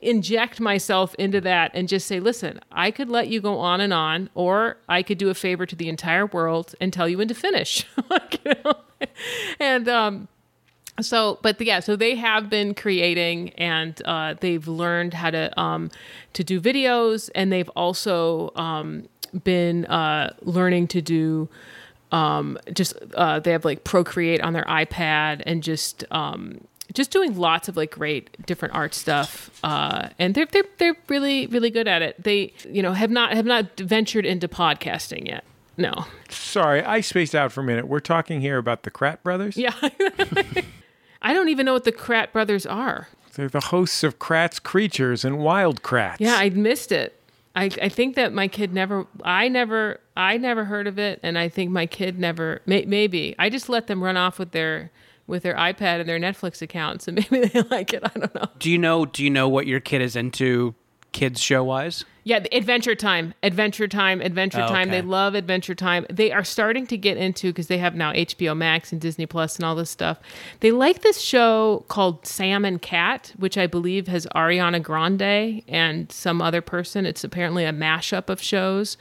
[0.00, 3.92] inject myself into that and just say, listen, I could let you go on and
[3.92, 7.28] on, or I could do a favor to the entire world and tell you when
[7.28, 7.84] to finish.
[8.08, 8.74] Like, you know?
[9.58, 10.28] And um,
[11.00, 15.90] so, but yeah, so they have been creating and uh, they've learned how to um,
[16.32, 19.08] to do videos, and they've also um,
[19.44, 21.48] been uh, learning to do
[22.12, 26.60] um, just uh, they have like Procreate on their iPad and just um,
[26.92, 29.50] just doing lots of like great different art stuff.
[29.62, 32.22] Uh, and they're they're they're really really good at it.
[32.22, 35.44] They you know have not have not ventured into podcasting yet.
[35.76, 36.06] No.
[36.30, 37.86] Sorry, I spaced out for a minute.
[37.86, 39.56] We're talking here about the Kratt brothers.
[39.56, 39.74] Yeah.
[41.26, 43.08] I don't even know what the Kratt brothers are.
[43.34, 46.18] They're the hosts of Kratts' Creatures and Wild Kratts.
[46.20, 47.20] Yeah, I missed it.
[47.56, 51.36] I, I think that my kid never I never I never heard of it and
[51.36, 54.92] I think my kid never may, maybe I just let them run off with their
[55.26, 58.46] with their iPad and their Netflix accounts and maybe they like it I don't know.
[58.60, 59.04] Do you know?
[59.04, 60.76] Do you know what your kid is into,
[61.16, 62.04] kids show wise?
[62.24, 64.90] Yeah, Adventure Time, Adventure Time, Adventure Oh, Time.
[64.90, 66.04] They love Adventure Time.
[66.10, 69.56] They are starting to get into because they have now HBO Max and Disney Plus
[69.56, 70.18] and all this stuff.
[70.60, 76.10] They like this show called Sam and Cat, which I believe has Ariana Grande and
[76.10, 77.06] some other person.
[77.06, 78.96] It's apparently a mashup of shows.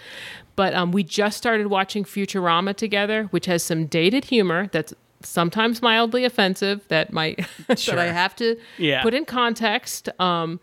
[0.55, 5.82] But um, we just started watching Futurama together, which has some dated humor that's sometimes
[5.82, 9.01] mildly offensive that might that I have to Yeah.
[9.01, 10.09] put in context.
[10.20, 10.59] Um,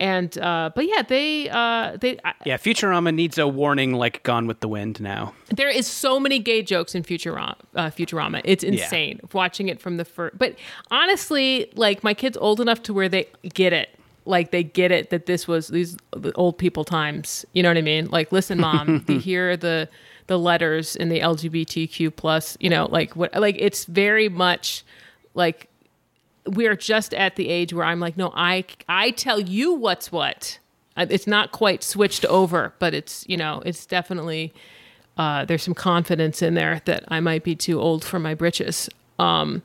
[0.00, 4.46] and uh, but yeah, they uh, they I, Yeah, Futurama needs a warning like Gone
[4.46, 5.34] with the Wind now.
[5.54, 7.56] there is so many gay jokes in Futurama.
[7.74, 10.38] Uh, Futurama, it's insane watching it from the first.
[10.38, 10.56] But
[10.90, 13.88] honestly, like my kid's old enough to where they get it.
[14.24, 17.44] Like they get it that this was these the old people times.
[17.54, 18.06] You know what I mean?
[18.08, 19.88] Like, listen, mom, the, here are the
[20.28, 22.56] the letters in the LGBTQ plus.
[22.60, 23.34] You know, like what?
[23.34, 24.84] Like it's very much
[25.34, 25.67] like
[26.50, 30.10] we are just at the age where I'm like, no, I I tell you what's
[30.12, 30.58] what.
[30.96, 34.52] Uh, It's not quite switched over, but it's you know, it's definitely
[35.16, 38.88] uh, there's some confidence in there that I might be too old for my britches.
[39.18, 39.62] Um,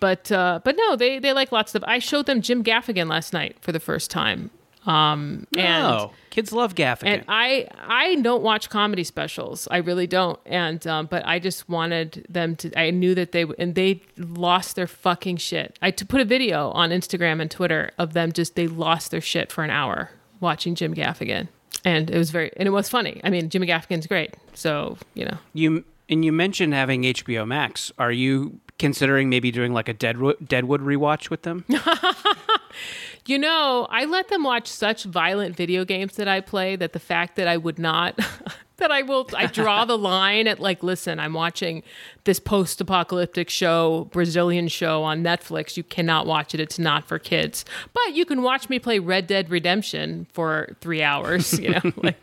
[0.00, 1.84] but uh, but no, they they like lots of.
[1.86, 4.50] I showed them Jim Gaffigan last night for the first time.
[4.88, 7.06] Um, and oh, kids love Gaffigan.
[7.08, 9.68] and I I don't watch comedy specials.
[9.70, 10.40] I really don't.
[10.46, 12.78] And um, but I just wanted them to.
[12.78, 15.78] I knew that they and they lost their fucking shit.
[15.82, 19.20] I to put a video on Instagram and Twitter of them just they lost their
[19.20, 20.10] shit for an hour
[20.40, 21.48] watching Jim Gaffigan,
[21.84, 23.20] and it was very and it was funny.
[23.22, 24.34] I mean, Jimmy Gaffigan's great.
[24.54, 27.92] So you know, you and you mentioned having HBO Max.
[27.98, 31.66] Are you considering maybe doing like a Deadwood Deadwood rewatch with them?
[33.28, 36.98] You know, I let them watch such violent video games that I play that the
[36.98, 38.18] fact that I would not
[38.78, 41.82] that I will I draw the line at like listen, I'm watching
[42.24, 45.76] this post-apocalyptic show, Brazilian show on Netflix.
[45.76, 46.60] You cannot watch it.
[46.60, 47.66] It's not for kids.
[47.92, 51.82] But you can watch me play Red Dead Redemption for 3 hours, you know.
[52.02, 52.16] like,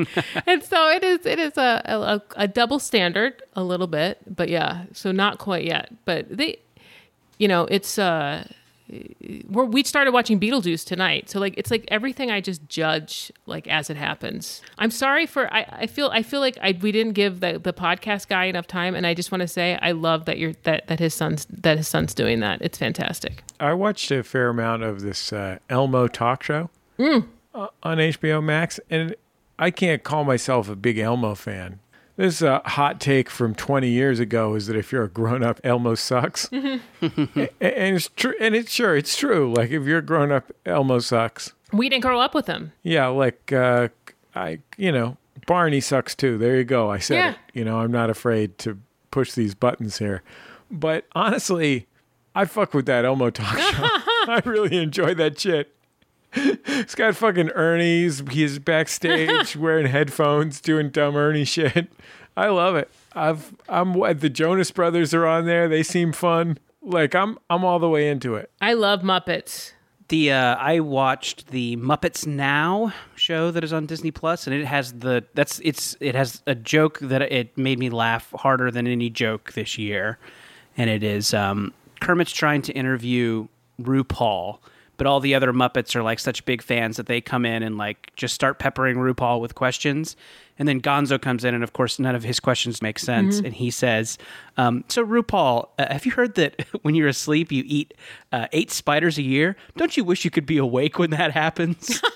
[0.47, 4.49] and so it is it is a, a a double standard a little bit, but
[4.49, 5.93] yeah, so not quite yet.
[6.05, 6.57] But they
[7.37, 8.47] you know, it's uh
[9.49, 13.67] we're, we started watching Beetlejuice tonight, so like it's like everything I just judge like
[13.67, 14.61] as it happens.
[14.77, 17.73] I'm sorry for I, I feel I feel like I we didn't give the, the
[17.73, 20.87] podcast guy enough time, and I just want to say I love that you're that
[20.87, 22.61] that his son's that his son's doing that.
[22.61, 23.43] It's fantastic.
[23.59, 26.69] I watched a fair amount of this uh, Elmo talk show
[26.99, 29.15] uh, on HBO Max, and
[29.57, 31.79] I can't call myself a big Elmo fan.
[32.17, 35.59] This uh, hot take from 20 years ago is that if you're a grown up,
[35.65, 36.49] Elmo sucks.
[36.53, 36.79] A-
[37.61, 38.33] and it's true.
[38.39, 39.53] And it's sure, it's true.
[39.53, 41.51] Like if you're a grown up, Elmo sucks.
[41.73, 42.71] We didn't grow up with him.
[42.83, 43.89] Yeah, like uh,
[44.33, 46.37] I, you know, Barney sucks too.
[46.37, 46.89] There you go.
[46.89, 47.29] I said Yeah.
[47.31, 47.37] it.
[47.53, 48.77] You know, I'm not afraid to
[49.11, 50.23] push these buttons here.
[50.71, 51.87] But honestly,
[52.33, 53.83] I fuck with that Elmo talk show.
[54.27, 55.74] I really enjoy that shit.
[56.35, 58.23] It's got fucking Ernie's.
[58.31, 61.91] He's backstage wearing headphones, doing dumb Ernie shit.
[62.37, 62.89] I love it.
[63.13, 65.67] I've I'm the Jonas Brothers are on there.
[65.69, 66.57] They seem fun.
[66.81, 68.51] Like I'm I'm all the way into it.
[68.61, 69.71] I love Muppets.
[70.09, 74.65] The uh, I watched the Muppets Now show that is on Disney Plus, and it
[74.65, 78.85] has the that's it's it has a joke that it made me laugh harder than
[78.85, 80.19] any joke this year,
[80.77, 83.47] and it is um, Kermit's trying to interview
[83.81, 84.59] RuPaul,
[84.97, 87.77] but all the other Muppets are like such big fans that they come in and
[87.77, 90.15] like just start peppering RuPaul with questions.
[90.57, 93.39] And then Gonzo comes in, and of course, none of his questions make sense.
[93.39, 94.17] And he says,
[94.55, 97.93] um, "So RuPaul, uh, have you heard that when you're asleep, you eat
[98.31, 99.57] uh, eight spiders a year?
[99.75, 102.01] Don't you wish you could be awake when that happens?"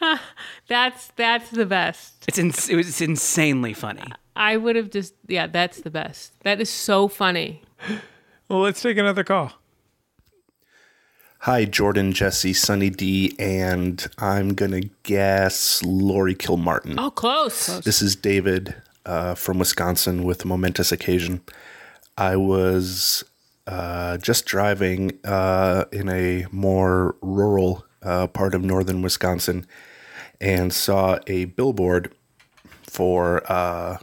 [0.68, 2.24] That's that's the best.
[2.26, 4.02] it's ins- it was insanely funny.
[4.36, 6.32] I would have just yeah, that's the best.
[6.42, 7.62] That is so funny.
[8.54, 9.50] Well, let's take another call.
[11.40, 16.94] Hi, Jordan, Jesse, Sunny D, and I'm gonna guess Laurie Kilmartin.
[16.96, 17.66] Oh, close.
[17.80, 21.40] This is David uh, from Wisconsin with a momentous occasion.
[22.16, 23.24] I was
[23.66, 29.66] uh, just driving uh, in a more rural uh, part of northern Wisconsin
[30.40, 32.14] and saw a billboard
[32.84, 33.98] for uh,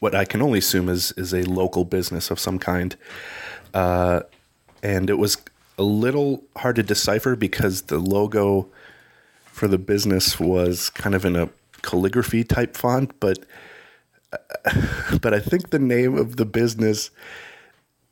[0.00, 2.96] what I can only assume is is a local business of some kind,
[3.74, 4.20] uh,
[4.82, 5.36] and it was
[5.78, 8.68] a little hard to decipher because the logo
[9.44, 11.48] for the business was kind of in a
[11.82, 13.38] calligraphy type font, but
[15.20, 17.10] but I think the name of the business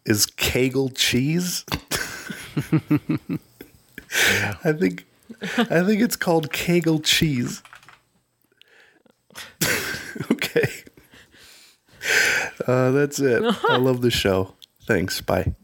[0.04, 1.64] is Kegel Cheese.
[4.64, 5.06] I think
[5.56, 7.62] I think it's called Kegel Cheese.
[10.30, 10.68] okay.
[12.66, 13.42] Uh, that's it.
[13.68, 14.54] I love the show.
[14.86, 15.20] Thanks.
[15.20, 15.54] Bye.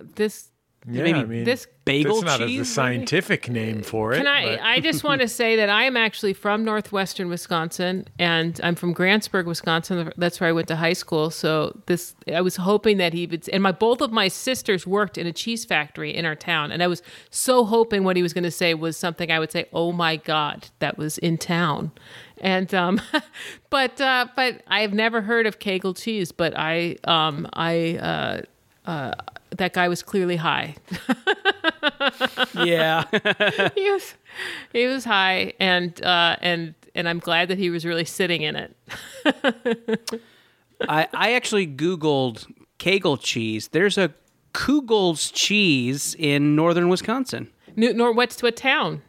[0.00, 0.51] This
[0.88, 2.58] Yeah, Maybe I mean, this Bagel that's not a- cheese.
[2.58, 4.16] the scientific name for it.
[4.16, 4.56] Can I?
[4.56, 8.74] but- I just want to say that I am actually from northwestern Wisconsin, and I'm
[8.74, 10.12] from Grantsburg, Wisconsin.
[10.16, 11.30] That's where I went to high school.
[11.30, 13.48] So this, I was hoping that he would.
[13.50, 16.82] And my both of my sisters worked in a cheese factory in our town, and
[16.82, 19.66] I was so hoping what he was going to say was something I would say,
[19.72, 21.92] "Oh my God, that was in town."
[22.40, 23.00] And um,
[23.70, 28.42] but uh, but I've never heard of Kegel cheese, but I um I uh,
[28.90, 29.12] uh,
[29.56, 30.74] that guy was clearly high.
[32.54, 33.04] yeah.
[33.74, 34.14] he was
[34.72, 38.56] he was high and uh and and I'm glad that he was really sitting in
[38.56, 38.76] it.
[40.88, 42.46] I, I actually Googled
[42.78, 43.68] Kegel cheese.
[43.68, 44.12] There's a
[44.52, 47.50] Kugel's cheese in northern Wisconsin.
[47.76, 49.02] New, nor what's what town?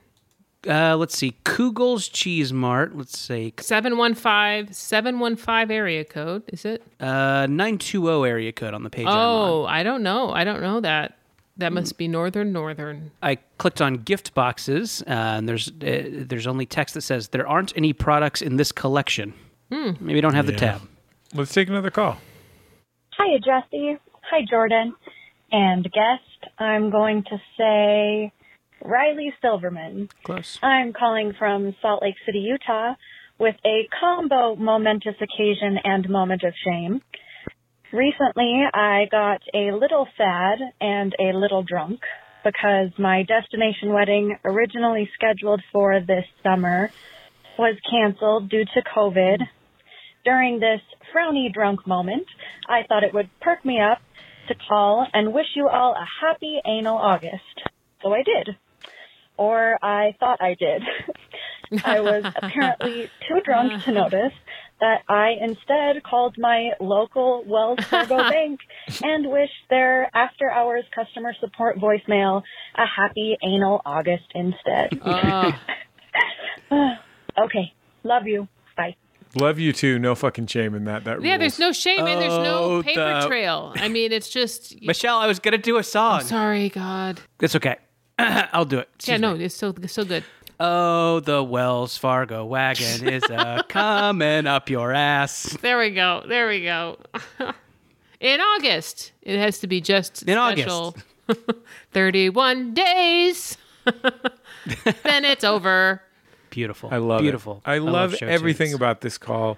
[0.68, 1.36] Uh, let's see.
[1.46, 2.96] Kugel's Cheese Mart.
[2.96, 6.82] Let's say 715 715 area code, is it?
[7.00, 9.08] uh, 920 area code on the page.
[9.10, 10.32] Oh, I don't know.
[10.32, 11.18] I don't know that.
[11.58, 13.12] That must be northern northern.
[13.22, 17.48] I clicked on gift boxes, uh, and there's uh, there's only text that says there
[17.48, 19.34] aren't any products in this collection.
[19.70, 20.58] Maybe you don't have the Yeah.
[20.78, 20.82] tab.
[21.36, 22.18] Let's take another call.
[23.18, 23.98] Hi, Jesse.
[24.32, 24.96] Hi, Jordan.
[25.52, 28.32] And guest, I'm going to say
[28.84, 30.10] Riley Silverman.
[30.24, 30.60] Close.
[30.62, 32.96] I'm calling from Salt Lake City, Utah,
[33.40, 37.02] with a combo momentous occasion and moment of shame.
[37.92, 42.02] Recently, I got a little sad and a little drunk
[42.44, 46.92] because my destination wedding, originally scheduled for this summer,
[47.58, 49.38] was canceled due to COVID.
[50.26, 50.82] During this
[51.14, 52.28] frowny drunk moment,
[52.68, 54.02] I thought it would perk me up
[54.48, 57.62] to call and wish you all a happy anal August.
[58.02, 58.58] So I did.
[59.38, 60.84] Or I thought I did.
[61.86, 64.34] I was apparently too drunk to notice
[64.80, 68.60] that I instead called my local Wells Fargo bank
[69.02, 72.44] and wished their after hours customer support voicemail
[72.76, 75.00] a happy anal August instead.
[75.04, 75.52] Oh,
[77.38, 77.74] okay.
[78.04, 78.48] Love you.
[78.76, 78.96] Bye.
[79.36, 79.98] Love you too.
[80.00, 81.06] No fucking shame in that.
[81.06, 83.74] That yeah, there's no shame and there's Oh, no paper the- trail.
[83.78, 86.22] I mean, it's just Michelle, I was gonna do a song.
[86.22, 87.20] sorry, God.
[87.40, 87.78] It's okay.
[88.20, 88.90] I'll do it.
[89.06, 89.46] Yeah, no, me.
[89.46, 90.24] it's so so good.
[90.60, 95.58] Oh, the Wells Fargo wagon is uh, coming up your ass.
[95.62, 96.24] There we go.
[96.28, 96.98] There we go.
[98.20, 100.98] In August, it has to be just In August.
[101.92, 103.58] 31 days.
[103.84, 106.02] then it's over.
[106.54, 106.90] Beautiful.
[106.92, 107.64] I love Beautiful.
[107.66, 107.70] it.
[107.70, 108.76] I, love, show everything tunes.
[108.76, 109.58] about this call.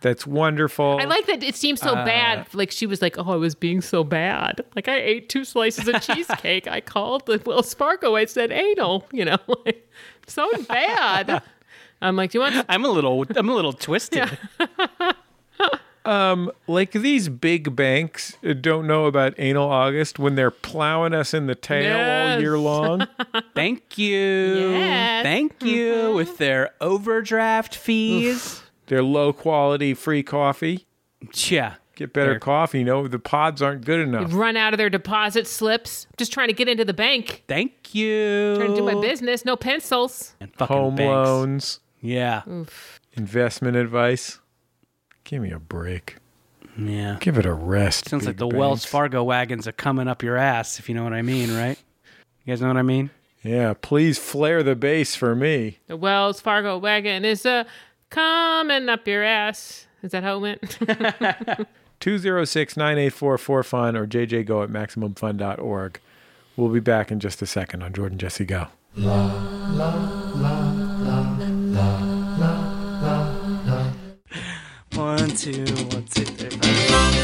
[0.00, 0.98] That's wonderful.
[1.00, 2.52] I like that it seems so Uh, bad.
[2.52, 4.64] Like she was like, "Oh, I was being so bad.
[4.74, 6.66] Like I ate two slices of cheesecake.
[6.66, 8.16] I called the Wells Fargo.
[8.16, 9.06] I said anal.
[9.12, 9.88] You know, like
[10.26, 11.42] so bad."
[12.02, 13.24] I'm like, "Do you want?" I'm a little.
[13.36, 14.28] I'm a little twisted.
[16.04, 21.46] Like these big banks uh, don't know about anal August when they're plowing us in
[21.46, 21.96] the tail
[22.34, 23.06] all year long.
[23.54, 24.18] Thank you.
[24.70, 25.22] Yes.
[25.24, 26.12] Thank you.
[26.14, 28.62] With their overdraft fees.
[28.86, 30.86] Their low quality free coffee.
[31.46, 31.74] Yeah.
[31.94, 32.40] Get Get better There.
[32.40, 32.82] coffee.
[32.84, 34.32] No, the pods aren't good enough.
[34.32, 36.06] Run out of their deposit slips.
[36.16, 37.44] Just trying to get into the bank.
[37.46, 38.54] Thank you.
[38.56, 39.44] Trying to do my business.
[39.44, 40.34] No pencils.
[40.40, 41.10] And fucking Home banks.
[41.12, 42.42] loans, Yeah.
[43.12, 44.40] investment advice.
[45.24, 46.16] Give me a break.
[46.76, 47.18] Yeah.
[47.20, 48.08] Give it a rest.
[48.08, 48.84] Sounds like big the Wells.
[48.84, 51.78] Fargo wagons are coming up your ass, if you know what I mean, right?
[52.44, 53.10] You guys know what I mean?
[53.42, 55.78] Yeah, please flare the bass for me.
[55.86, 57.64] The Wells Fargo wagon is uh,
[58.10, 59.86] coming up your ass.
[60.02, 60.78] Is that how it went?
[62.00, 66.00] 206 984 4FUN or jjgo at MaximumFun.org.
[66.56, 68.68] We'll be back in just a second on Jordan Jesse Go.
[75.02, 76.48] One, two, one, two, three.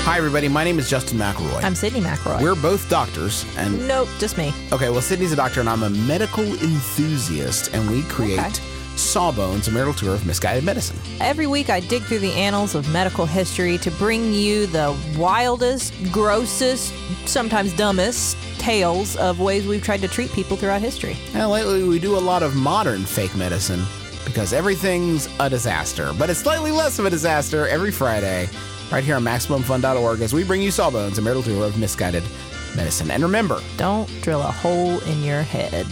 [0.03, 0.49] Hi, everybody.
[0.49, 1.63] My name is Justin McElroy.
[1.63, 2.43] I'm Sydnee McElroy.
[2.43, 4.53] We're both doctors, and nope, just me.
[4.73, 8.51] okay, well, Sydnee's a doctor, and I'm a medical enthusiast, and we create Okay.
[8.97, 10.97] Sawbones, a marital tour of misguided medicine.
[11.21, 15.95] Every week, I dig through the annals of medical history to bring you the wildest,
[16.11, 16.93] grossest,
[17.29, 21.17] sometimes dumbest tales of ways we've tried to treat people throughout history.
[21.33, 23.85] And lately, we do a lot of modern fake medicine
[24.39, 28.49] because everything's a disaster, but it's slightly less of a disaster every Friday,
[28.93, 32.23] right here on MaximumFun.org, as we bring you Sawbones, a marital tour of misguided
[32.77, 33.11] medicine.
[33.11, 35.87] And remember, Don't drill a hole in your head.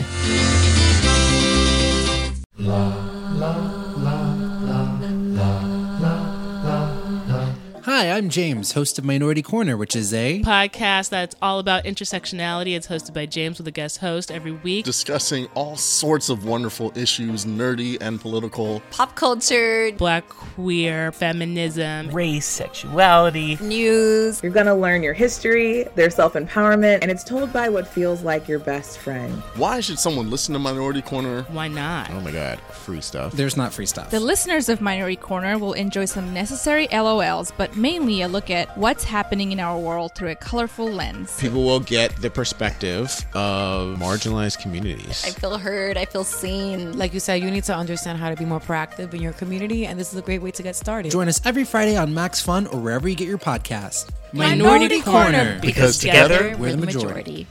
[7.96, 12.76] Hi, I'm James, host of Minority Korner, which is a podcast that's all about intersectionality.
[12.76, 14.84] It's hosted by James with a guest host every week.
[14.84, 18.82] discussing all sorts of wonderful issues, nerdy and political.
[18.90, 22.10] pop culture, Black queer feminism.
[22.10, 23.56] race, sexuality.
[23.62, 24.42] news.
[24.42, 28.22] You're going to learn your history, their self empowerment, and it's told by what feels
[28.22, 29.32] like your best friend.
[29.54, 31.48] Why should someone listen to Minority Korner?
[31.48, 32.10] Why not?
[32.10, 33.32] Oh my god, free stuff.
[33.32, 34.10] there's not free stuff.
[34.10, 38.76] The listeners of Minority Korner will enjoy some necessary LOLs, but mainly a look at
[38.76, 41.38] what's happening in our world through a colorful lens.
[41.40, 45.24] People will get the perspective of marginalized communities.
[45.24, 45.96] I feel heard.
[45.96, 46.98] I feel seen.
[46.98, 49.86] Like you said, you need to understand how to be more proactive in your community,
[49.86, 51.12] and this is a great way to get started.
[51.12, 54.10] Join us every Friday on Max Fun or wherever you get your podcast.
[54.32, 57.46] Minority Korner, because together we're the majority.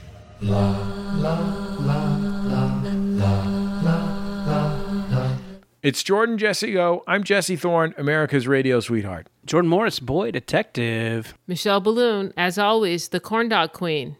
[5.86, 7.04] It's Jordan Jesse Go.
[7.06, 9.28] I'm Jesse Thorne, America's radio sweetheart.
[9.44, 11.38] Jordan Morris, boy detective.
[11.46, 14.16] Michelle Biloon, as always, the corn dog queen.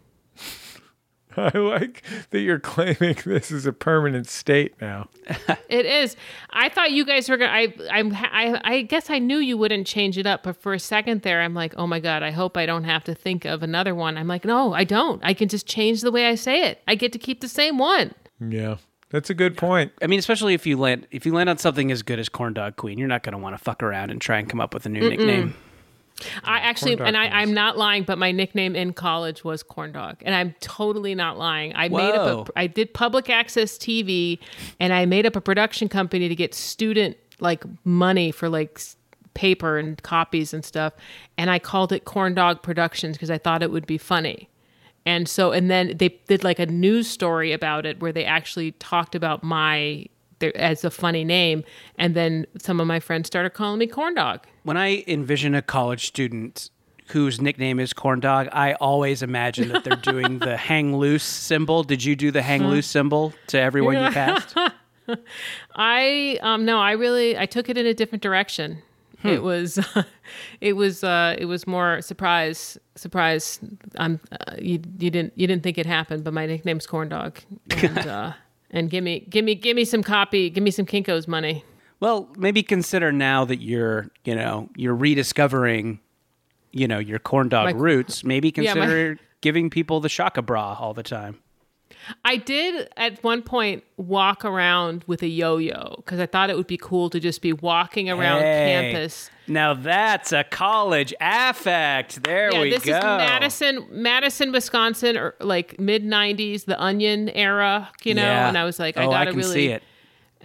[1.36, 5.08] I like that you're claiming this is a permanent state now.
[5.68, 6.14] It is.
[6.50, 7.50] I thought you guys were gonna.
[7.50, 8.14] I, I'm.
[8.14, 8.60] I.
[8.62, 11.54] I guess I knew you wouldn't change it up, but for a second there, I'm
[11.54, 14.16] like, oh my god, I hope I don't have to think of another one.
[14.16, 15.20] I'm like, no, I don't.
[15.24, 16.80] I can just change the way I say it.
[16.86, 18.14] I get to keep the same one.
[18.38, 18.76] Yeah,
[19.16, 19.92] that's a good point.
[20.02, 22.52] I mean, especially if you land if you land on something as good as Corn
[22.52, 24.74] Dog Queen, you're not going to want to fuck around and try and come up
[24.74, 25.54] with a new nickname.
[26.44, 30.16] I actually, and I, I'm not lying, but my nickname in college was corn dog,
[30.22, 31.72] and I'm totally not lying.
[31.74, 34.38] I made up a, I did public access TV,
[34.78, 38.80] and I made up a production company to get student like money for like
[39.32, 40.92] paper and copies and stuff,
[41.38, 44.48] and I called it Corn Dog Productions because I thought it would be funny.
[45.06, 48.72] And so, and then they did like a news story about it where they actually
[48.72, 50.06] talked about my
[50.40, 51.64] their, as a funny name,
[51.96, 54.46] and then some of my friends started calling me Corn Dog.
[54.64, 56.70] When I envision a college student
[57.08, 61.84] whose nickname is Corn Dog, I always imagine that they're doing the hang loose symbol.
[61.84, 64.54] Did you do the hang loose symbol to everyone you passed?
[65.76, 68.82] I um no, I really I took it in a different direction.
[69.24, 69.78] It was
[70.60, 73.58] it was uh it was more surprise surprise.
[73.96, 77.38] I'm uh, you you didn't you didn't think it happened, but my nickname's Corn Dog.
[77.82, 78.32] And uh
[78.70, 81.64] and give me give me give me some copy, give me some Kinko's money.
[81.98, 85.98] Well, maybe consider now that you're, you know, you're rediscovering,
[86.72, 88.22] you know, your corn dog My- roots.
[88.22, 91.38] Maybe Yeah, my- consider giving people the shaka bra all the time.
[92.24, 96.66] I did at one point walk around with a yo-yo because I thought it would
[96.66, 99.30] be cool to just be walking around Hey, campus.
[99.48, 102.22] Now that's a college affect.
[102.22, 102.92] There yeah, we this go.
[102.92, 108.22] This is Madison, Madison, Wisconsin, or like mid '90s, the Onion era, you know.
[108.22, 108.48] Yeah.
[108.48, 109.82] And I was like, I Oh, gotta can really see it.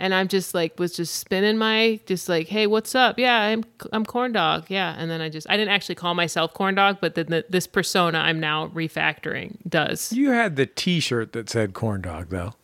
[0.01, 3.19] And I'm just like, was just spinning my, just like, hey, what's up?
[3.19, 4.65] Yeah, I'm, I'm corn dog.
[4.67, 7.45] Yeah, and then I just, I didn't actually call myself corn dog, but then the,
[7.47, 10.11] this persona I'm now refactoring does.
[10.11, 12.55] You had the T-shirt that said corn dog, though.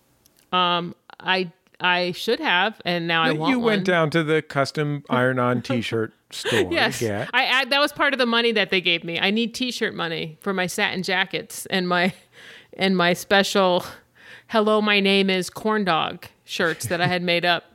[0.51, 3.83] Um, I, I should have, and now I want you went one.
[3.83, 6.73] down to the custom iron-on T-shirt store.
[6.73, 7.03] Yes.
[7.03, 9.19] I, I that was part of the money that they gave me.
[9.19, 12.13] I need T-shirt money for my satin jackets and my
[12.73, 13.85] and my special
[14.47, 17.65] "Hello, my name is Corn Dog" shirts that I had made up,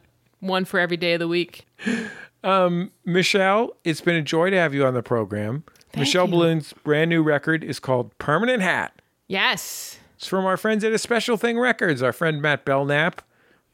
[0.40, 1.66] one for every day of the week.
[2.42, 5.64] Um, Michelle, it's been a joy to have you on the program.
[5.96, 9.00] Michelle Biloon's brand new record is called Permanent Hat.
[9.28, 9.98] Yes.
[10.16, 12.02] It's from our friends at A Special Thing Records.
[12.02, 13.22] Our friend Matt Belknap,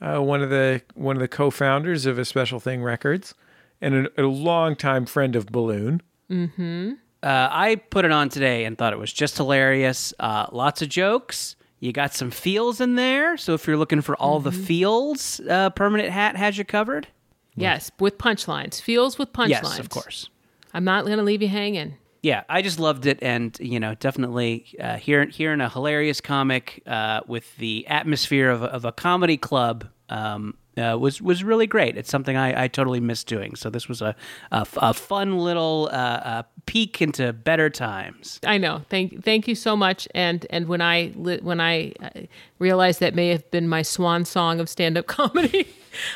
[0.01, 3.35] uh, one of the one of the co-founders of A Special Thing Records,
[3.81, 6.01] and a, a longtime friend of Biloon.
[6.31, 6.93] Mm-hmm.
[7.23, 10.13] Uh, I put it on today and thought it was just hilarious.
[10.19, 11.57] Uh, lots of jokes.
[11.81, 13.37] You got some feels in there.
[13.37, 17.07] So if you're looking for all the feels, uh, Permanent Hat has you covered.
[17.55, 18.81] Yes, with punchlines.
[18.81, 19.49] Feels with punchlines.
[19.49, 20.29] Yes, of course.
[20.75, 21.97] I'm not going to leave you hanging.
[22.23, 26.83] Yeah, I just loved it, and you know, definitely uh, hearing hearing a hilarious comic
[26.87, 31.67] uh, with the atmosphere of, a- of a comedy club um, uh, was was really
[31.67, 31.97] great.
[31.97, 33.57] It's something I, I totally miss doing.
[33.57, 34.15] So this was a
[34.51, 38.41] a fun little uh, uh, peek into better times.
[38.45, 38.83] I know.
[38.89, 40.09] Thank thank you so much.
[40.15, 42.11] And and when I when I uh,
[42.59, 45.69] realized that may have been my swan song of stand up comedy,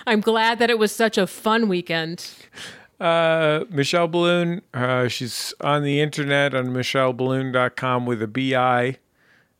[0.06, 2.30] I'm glad that it was such a fun weekend.
[3.00, 8.98] Uh, Michelle Biloon, uh, she's on the internet on michellebiloon.com with a B-I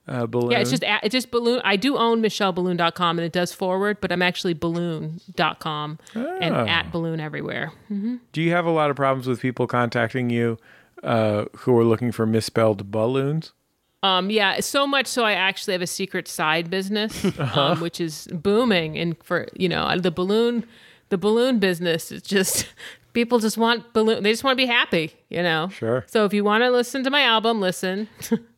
[0.08, 0.50] uh, Biloon.
[0.52, 1.60] Yeah, it's just it's just Biloon.
[1.64, 6.66] I do own michelleballoon.com and it does forward, but I'm actually biloon.com and Oh.
[6.66, 7.72] at biloon everywhere.
[7.88, 10.58] hmm Do you have a lot of problems with people contacting you
[11.02, 13.52] uh, who are looking for misspelled balloons?
[14.04, 17.60] Um, yeah, so much so I actually have a secret side business, Uh-huh.
[17.60, 18.98] um, which is booming.
[18.98, 20.64] And for you know the balloon,
[21.10, 22.66] the balloon business is just
[23.12, 24.24] people just want balloon.
[24.24, 25.68] They just want to be happy, you know.
[25.68, 26.04] Sure.
[26.08, 28.08] So if you want to listen to my album, listen.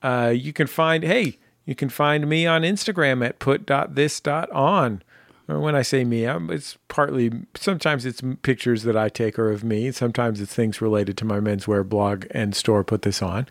[0.02, 5.02] Uh, you can find, hey, you can find me on Instagram at put.this.on.
[5.46, 9.50] Or when I say me, I'm, it's partly, sometimes it's pictures that I take are
[9.50, 9.92] of me.
[9.92, 13.46] Sometimes it's things related to my menswear blog and store put this on.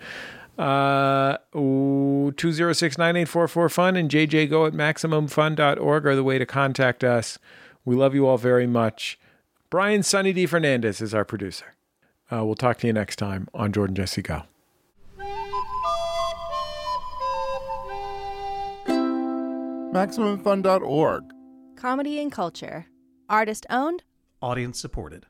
[0.58, 7.40] Uh, 206-9844-FUN and jjgo at maximumfun.org are the way to contact us.
[7.86, 9.20] We love you all very much.
[9.74, 10.46] Brian Sunny D.
[10.46, 11.74] Fernandez is our producer.
[12.32, 14.44] Uh, we'll talk to you next time on Jordan Jesse Go.
[18.88, 21.24] MaximumFun.org.
[21.76, 22.86] Comedy and culture.
[23.28, 24.04] Artist owned,
[24.44, 25.26] Audience supported.